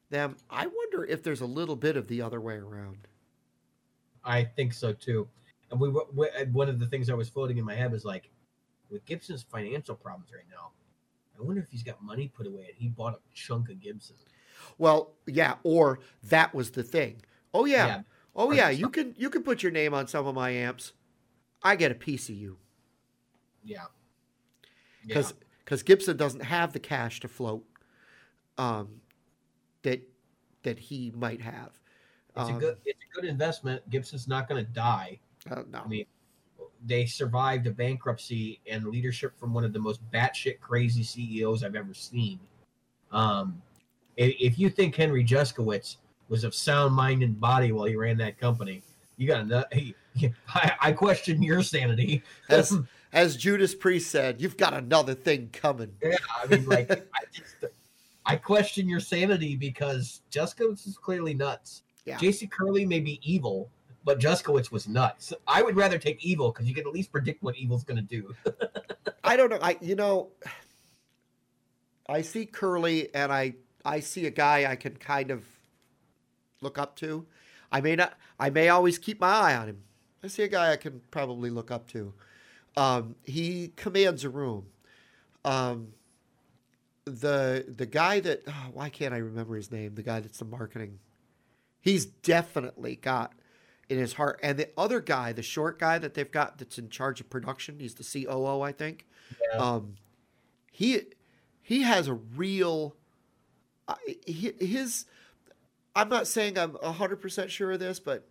[0.09, 0.37] them.
[0.49, 3.07] I wonder if there's a little bit of the other way around.
[4.23, 5.27] I think so too.
[5.71, 8.29] And we, we one of the things I was floating in my head was like,
[8.89, 10.71] with Gibson's financial problems right now,
[11.39, 14.15] I wonder if he's got money put away and he bought a chunk of Gibson.
[14.77, 17.21] Well, yeah, or that was the thing.
[17.53, 18.01] Oh yeah, Yeah.
[18.35, 18.69] oh yeah.
[18.69, 20.93] You can you can put your name on some of my amps.
[21.63, 22.57] I get a piece of you.
[23.63, 23.85] Yeah.
[25.05, 25.33] because
[25.65, 27.63] because Gibson doesn't have the cash to float
[28.57, 29.01] um,
[29.83, 30.01] that
[30.63, 31.71] that he might have.
[32.35, 33.87] it's a Um, good it's a good investment.
[33.89, 35.19] Gibson's not going to die.
[35.49, 35.79] uh, no.
[35.79, 36.05] I mean,
[36.85, 41.75] they survived a bankruptcy and leadership from one of the most batshit crazy CEOs I've
[41.75, 42.39] ever seen.
[43.11, 43.61] Um,
[44.15, 45.97] if, if you think Henry Juszkiewicz
[46.29, 48.81] was of sound mind and body while he ran that company,
[49.17, 49.93] you got to.
[50.47, 52.23] I, I question your sanity.
[52.49, 52.77] as
[53.13, 55.91] as Judas Priest said, you've got another thing coming.
[56.03, 57.55] Yeah, I mean, like, I just,
[58.25, 61.83] I question your sanity because Juszkiewicz is clearly nuts.
[62.05, 62.17] Yeah.
[62.17, 63.69] JC Curleigh may be evil,
[64.05, 65.33] but Juszkiewicz was nuts.
[65.47, 68.03] I would rather take evil because you can at least predict what evil's going to
[68.03, 68.35] do.
[69.23, 69.59] I don't know.
[69.61, 70.29] I you know,
[72.07, 73.53] I see Curleigh and I
[73.85, 75.43] I see a guy I can kind of
[76.61, 77.25] look up to.
[77.71, 78.13] I may not.
[78.39, 79.83] I may always keep my eye on him.
[80.23, 82.13] I see a guy I can probably look up to.
[82.75, 84.67] Um, he commands a room.
[85.45, 85.93] Um,
[87.05, 89.95] the the guy that oh, why can't I remember his name?
[89.95, 90.99] The guy that's the marketing.
[91.81, 93.33] He's definitely got
[93.87, 94.39] in his heart.
[94.43, 97.79] And the other guy, the short guy that they've got that's in charge of production,
[97.79, 99.07] he's the COO, I think.
[99.53, 99.59] Yeah.
[99.59, 99.95] Um,
[100.71, 101.01] he
[101.61, 102.95] he has a real
[103.87, 103.95] uh,
[104.25, 105.05] he, his.
[105.95, 108.27] I'm not saying I'm hundred percent sure of this, but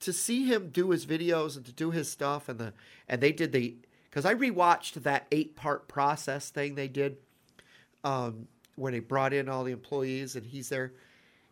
[0.00, 2.72] to see him do his videos and to do his stuff and the
[3.08, 3.76] and they did the
[4.10, 7.16] because I rewatched that eight part process thing they did
[8.04, 10.92] um, when they brought in all the employees and he's there.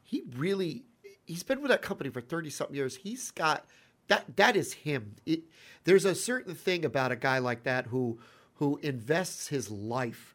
[0.03, 0.85] He really
[1.27, 2.97] he's been with that company for 30 something years.
[2.97, 3.67] He's got
[4.09, 5.17] that that is him.
[5.25, 5.43] It,
[5.85, 8.19] there's a certain thing about a guy like that who
[8.55, 10.35] who invests his life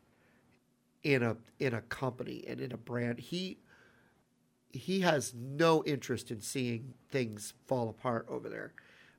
[1.03, 3.19] in a in a company and in a brand.
[3.19, 3.57] He
[4.73, 8.73] he has no interest in seeing things fall apart over there.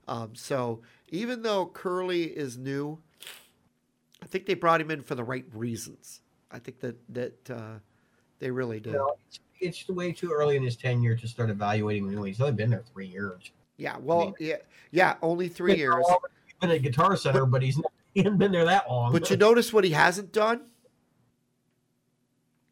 [0.07, 2.99] Um, so even though Curleigh is new,
[4.21, 6.21] I think they brought him in for the right reasons.
[6.51, 7.79] I think that that uh,
[8.39, 8.93] they really did.
[8.93, 12.23] No, it's, it's way too early in his tenure to start evaluating him.
[12.23, 13.51] He's only been there three years.
[13.77, 14.55] Yeah, well, I mean- yeah,
[14.91, 16.05] yeah, only three He's years.
[16.61, 19.11] been at Guitar Center, but he's not, he hasn't been there that long.
[19.11, 20.61] But you notice what he hasn't done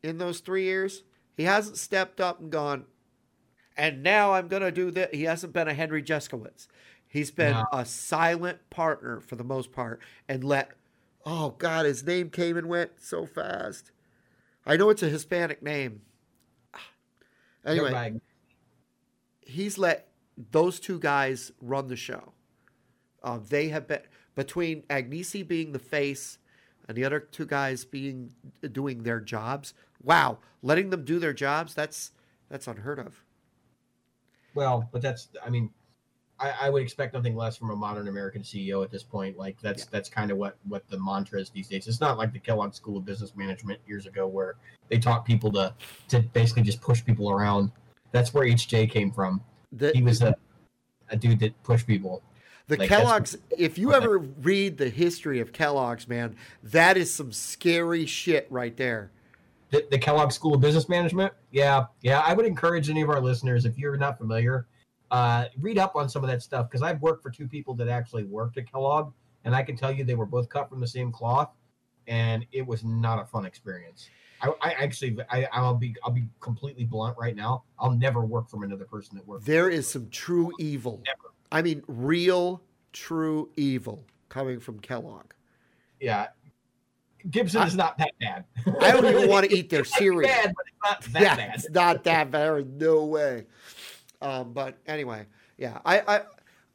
[0.04, 1.04] in those three years?
[1.36, 2.86] He hasn't stepped up and gone,
[3.78, 5.14] and now I'm going to do that.
[5.14, 6.68] He hasn't been a Henry Juszkiewicz.
[7.08, 7.66] He's been No.
[7.74, 10.72] a silent partner for the most part and let,
[11.26, 13.92] oh God, his name came and went so fast.
[14.66, 16.02] I know it's a Hispanic name.
[17.64, 18.20] Anyway,
[19.42, 20.08] he's let
[20.52, 22.34] those two guys run the show.
[23.22, 24.02] Uh, they have been
[24.34, 26.40] between Agnesi being the face
[26.88, 28.34] and the other two guys being
[28.72, 29.74] doing their jobs.
[30.04, 32.12] Wow, letting them do their jobs that's
[32.50, 33.24] that's unheard of.
[34.54, 35.70] Well, but that's I mean,
[36.40, 39.38] I, I would expect nothing less from a modern American CEO at this point.
[39.38, 39.90] Like that's Yeah.
[39.92, 41.88] that's kind of what what the mantra is these days.
[41.88, 44.56] It's not like the Kellogg School of Business Management years ago where
[44.90, 45.74] they taught people to
[46.10, 47.72] to basically just push people around.
[48.12, 49.42] That's where HJ came from.
[49.72, 50.36] The, He was a
[51.10, 52.22] a dude that pushed people.
[52.68, 53.38] the like, Kellogg's.
[53.58, 58.76] If you ever read the history of Kellogg's, man, that is some scary shit right
[58.76, 59.12] there.
[59.72, 61.34] The, the Kellogg School of Business Management.
[61.52, 62.20] Yeah, yeah.
[62.20, 64.68] I would encourage any of our listeners, if you're not familiar,
[65.12, 67.88] uh, read up on some of that stuff because I've worked for two people that
[67.88, 69.14] actually worked at Kellogg,
[69.46, 71.52] and I can tell you they were both cut from the same cloth,
[72.08, 74.10] and it was not a fun experience.
[74.42, 77.64] I, I actually, I, I'll be, I'll be completely blunt right now.
[77.80, 79.46] I'll never work from another person that worked.
[79.46, 81.02] There is some true evil.
[81.06, 81.34] Never.
[81.52, 82.62] I mean, real,
[82.92, 85.32] true evil coming from Kellogg.
[86.00, 86.28] Yeah,
[87.30, 88.46] Gibson is not that bad.
[88.82, 90.30] I don't even want to eat their cereal.
[90.30, 91.56] bad, but it's not that yeah, bad.
[91.56, 92.80] it's not that bad.
[92.80, 93.46] No way.
[94.22, 95.26] Um, but anyway,
[95.58, 96.22] yeah, I, I,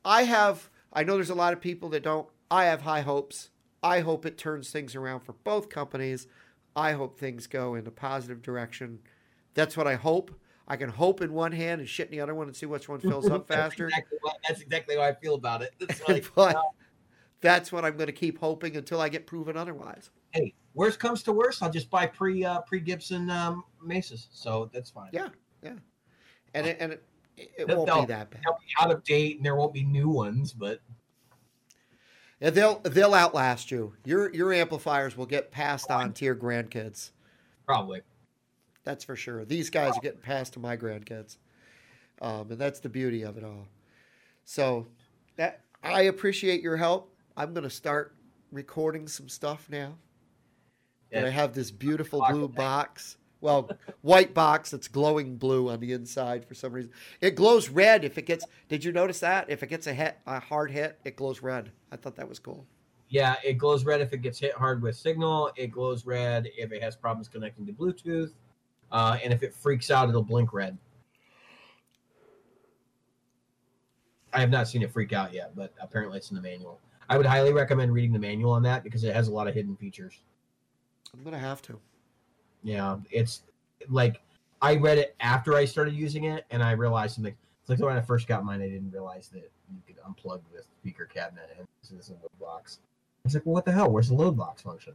[0.04, 0.68] I have.
[0.92, 2.28] I know there's a lot of people that don't.
[2.50, 3.50] I have high hopes.
[3.82, 6.26] I hope it turns things around for both companies.
[6.74, 9.00] I hope things go in a positive direction.
[9.54, 10.30] That's what I hope.
[10.68, 12.88] I can hope in one hand and shit in the other one and see which
[12.88, 13.86] one fills up That's faster.
[13.86, 15.72] exactly, what, that's exactly how I feel about it.
[15.78, 16.56] It's like, but
[17.40, 20.10] that's what I'm going to keep hoping until I get proven otherwise.
[20.32, 24.70] hey, worst comes to worst, I'll just buy pre uh, pre Gibson um, Mesas, so
[24.72, 25.10] that's fine.
[25.12, 25.28] Yeah,
[25.62, 25.74] yeah,
[26.54, 27.02] And it, and it,
[27.36, 28.40] it won't be that bad.
[28.44, 30.80] They'll be out of date, and there won't be new ones, but
[32.40, 33.94] Yeah, they'll they'll outlast you.
[34.04, 37.10] Your your amplifiers will get passed on to your grandkids.
[37.66, 38.00] probably.
[38.84, 39.44] That's for sure.
[39.44, 41.38] These guys are getting passed to my grandkids,
[42.22, 43.66] um, and that's the beauty of it all.
[44.44, 44.86] So,
[45.36, 47.12] that I appreciate your help.
[47.36, 48.14] I'm going to start
[48.50, 49.94] recording some stuff now.
[51.12, 53.16] And I have this beautiful blue box.
[53.40, 56.90] Well, white box that's glowing blue on the inside for some reason.
[57.20, 58.44] It glows red if it gets.
[58.68, 59.48] Did you notice that?
[59.48, 61.70] If it gets a hit, a hard hit, it glows red.
[61.92, 62.66] I thought that was cool.
[63.08, 65.52] Yeah, it glows red if it gets hit hard with signal.
[65.56, 68.32] It glows red if it has problems connecting to Bluetooth,
[68.90, 70.76] uh, and if it freaks out, it'll blink red.
[74.32, 76.80] I have not seen it freak out yet, but apparently it's in the manual.
[77.08, 79.54] I would highly recommend reading the manual on that because it has a lot of
[79.54, 80.20] hidden features.
[81.14, 81.78] I'm gonna have to.
[82.62, 83.42] Yeah, it's
[83.88, 84.20] like
[84.62, 87.34] I read it after I started using it, and I realized something.
[87.60, 90.62] It's like when I first got mine, I didn't realize that you could unplug the
[90.80, 92.78] speaker cabinet and this is a wood box.
[92.84, 93.90] I was like, well, what the hell?
[93.90, 94.94] Where's the load box function?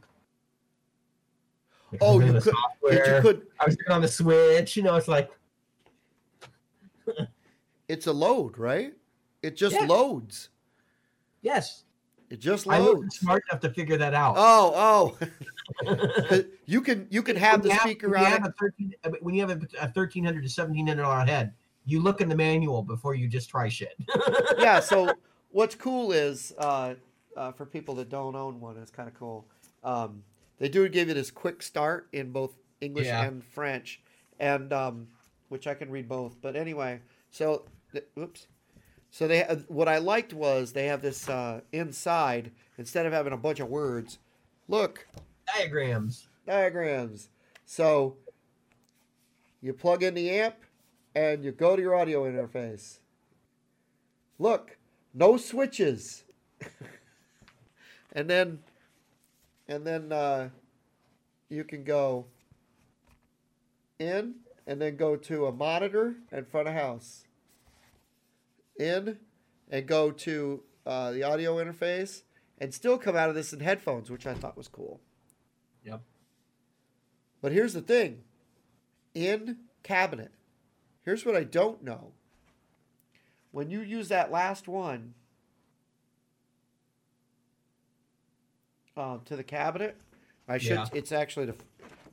[1.90, 2.46] Like, Oh, you could-
[2.90, 3.46] You could.
[3.60, 4.74] I was on the Switch.
[4.74, 5.30] You know, it's like
[7.88, 8.94] It's a load, right?
[9.42, 9.84] It just Yeah.
[9.86, 10.48] loads.
[11.42, 11.84] yes,
[12.32, 14.36] It just I wasn't smart enough to figure that out.
[14.38, 15.14] Oh,
[15.84, 16.42] oh.
[16.64, 18.94] you can you can have When the you speaker when you on have a 13
[19.20, 21.52] when you have a, a thirteen hundred to seventeen hundred dollar head,
[21.84, 23.94] you look in the manual before you just try shit.
[24.58, 24.80] yeah.
[24.80, 25.12] So
[25.50, 26.94] what's cool is uh,
[27.36, 29.46] uh, for people that don't own one, it's kind of cool.
[29.84, 30.22] Um,
[30.58, 33.24] they do give you this quick start in both English Yeah.
[33.24, 34.00] and French,
[34.40, 35.06] and um,
[35.50, 36.40] which I can read both.
[36.40, 38.46] But anyway, so th- oops.
[39.12, 43.34] So they uh, what I liked was they have this uh, inside instead of having
[43.34, 44.18] a bunch of words.
[44.68, 45.06] Look,
[45.54, 46.28] Diagrams.
[46.46, 47.28] diagrams.
[47.66, 48.16] So
[49.60, 50.56] you plug in the amp
[51.14, 53.00] and you go to your audio interface.
[54.38, 54.78] Look,
[55.12, 56.24] no switches.
[58.14, 58.60] and then
[59.68, 60.48] and then uh,
[61.50, 62.24] you can go
[63.98, 64.36] in
[64.66, 67.24] and then go to a monitor and front of house.
[68.82, 69.18] In
[69.70, 72.22] and go to uh, the audio interface
[72.58, 75.00] and still come out of this in headphones, which I thought was cool.
[75.84, 76.00] Yep.
[77.40, 78.22] But here's the thing
[79.14, 80.32] in cabinet,
[81.04, 82.12] here's what I don't know.
[83.52, 85.14] When you use that last one
[88.96, 89.96] um, to the cabinet,
[90.48, 90.86] I should, Yeah.
[90.92, 91.54] it's actually the,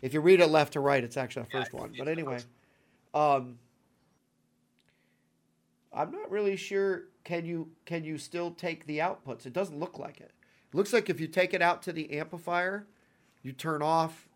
[0.02, 1.94] if you read it left to right, it's actually the first I one.
[1.98, 2.40] But anyway,
[3.14, 3.58] um,
[5.92, 7.06] I'm not really sure.
[7.24, 9.46] Can you can you still take the outputs?
[9.46, 10.32] It doesn't look like it.
[10.72, 12.88] It looks like if you take it out to the amplifier,
[13.42, 14.30] you turn off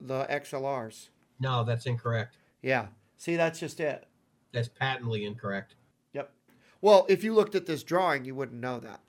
[0.00, 1.08] the XLRs.
[1.38, 2.38] No, that's incorrect.
[2.62, 2.86] Yeah.
[3.16, 4.06] See, that's just it.
[4.52, 5.74] That's patently incorrect.
[6.12, 6.30] Yep.
[6.80, 9.00] Well, if you looked at this drawing, you wouldn't know that.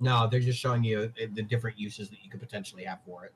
[0.00, 3.24] No, they're just showing you uh, the different uses that you could potentially have for
[3.24, 3.34] it.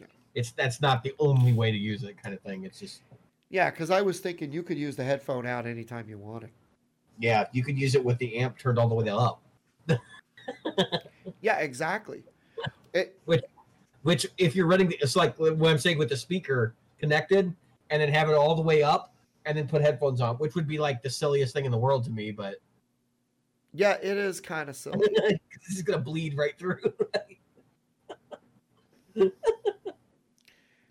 [0.00, 0.06] Yeah.
[0.34, 2.64] It's that's not the only way to use it, kind of thing.
[2.64, 3.02] It's just
[3.50, 6.50] Yeah, because I was thinking you could use the headphone out anytime you wanted.
[7.18, 9.42] Yeah, you could use it with the amp turned all the way up.
[11.40, 12.22] Yeah, exactly.
[12.92, 13.18] It,
[14.02, 17.54] Which, if you're running, the, it's like what I'm saying with the speaker connected,
[17.90, 19.14] and then have it all the way up,
[19.44, 22.04] and then put headphones on, which would be like the silliest thing in the world
[22.04, 22.30] to me.
[22.32, 22.56] But
[23.72, 25.06] yeah, it is kind of silly.
[25.28, 26.80] this is gonna bleed right through.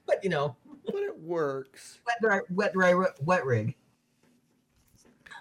[0.05, 1.99] but you know, but it works.
[2.05, 2.93] wet dry, wet dry,
[3.23, 3.75] wet rig.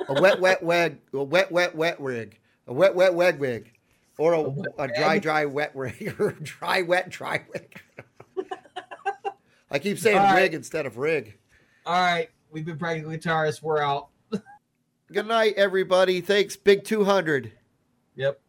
[0.08, 2.38] A wet, wet, wet, a wet, wet, wet rig.
[2.66, 3.70] A wet, wet, wet wig.
[4.18, 4.42] Or a,
[4.78, 6.14] A dry, dry, wet rig.
[6.18, 7.80] Or a dry, wet, dry wig.
[9.70, 10.42] I keep saying All right.
[10.42, 11.36] wig instead of rig.
[11.86, 13.60] All right, we've been practical guitarists.
[13.62, 14.08] We're out.
[15.12, 16.20] Good night, everybody.
[16.20, 17.52] Thanks, Big 200.
[18.16, 18.40] Yep.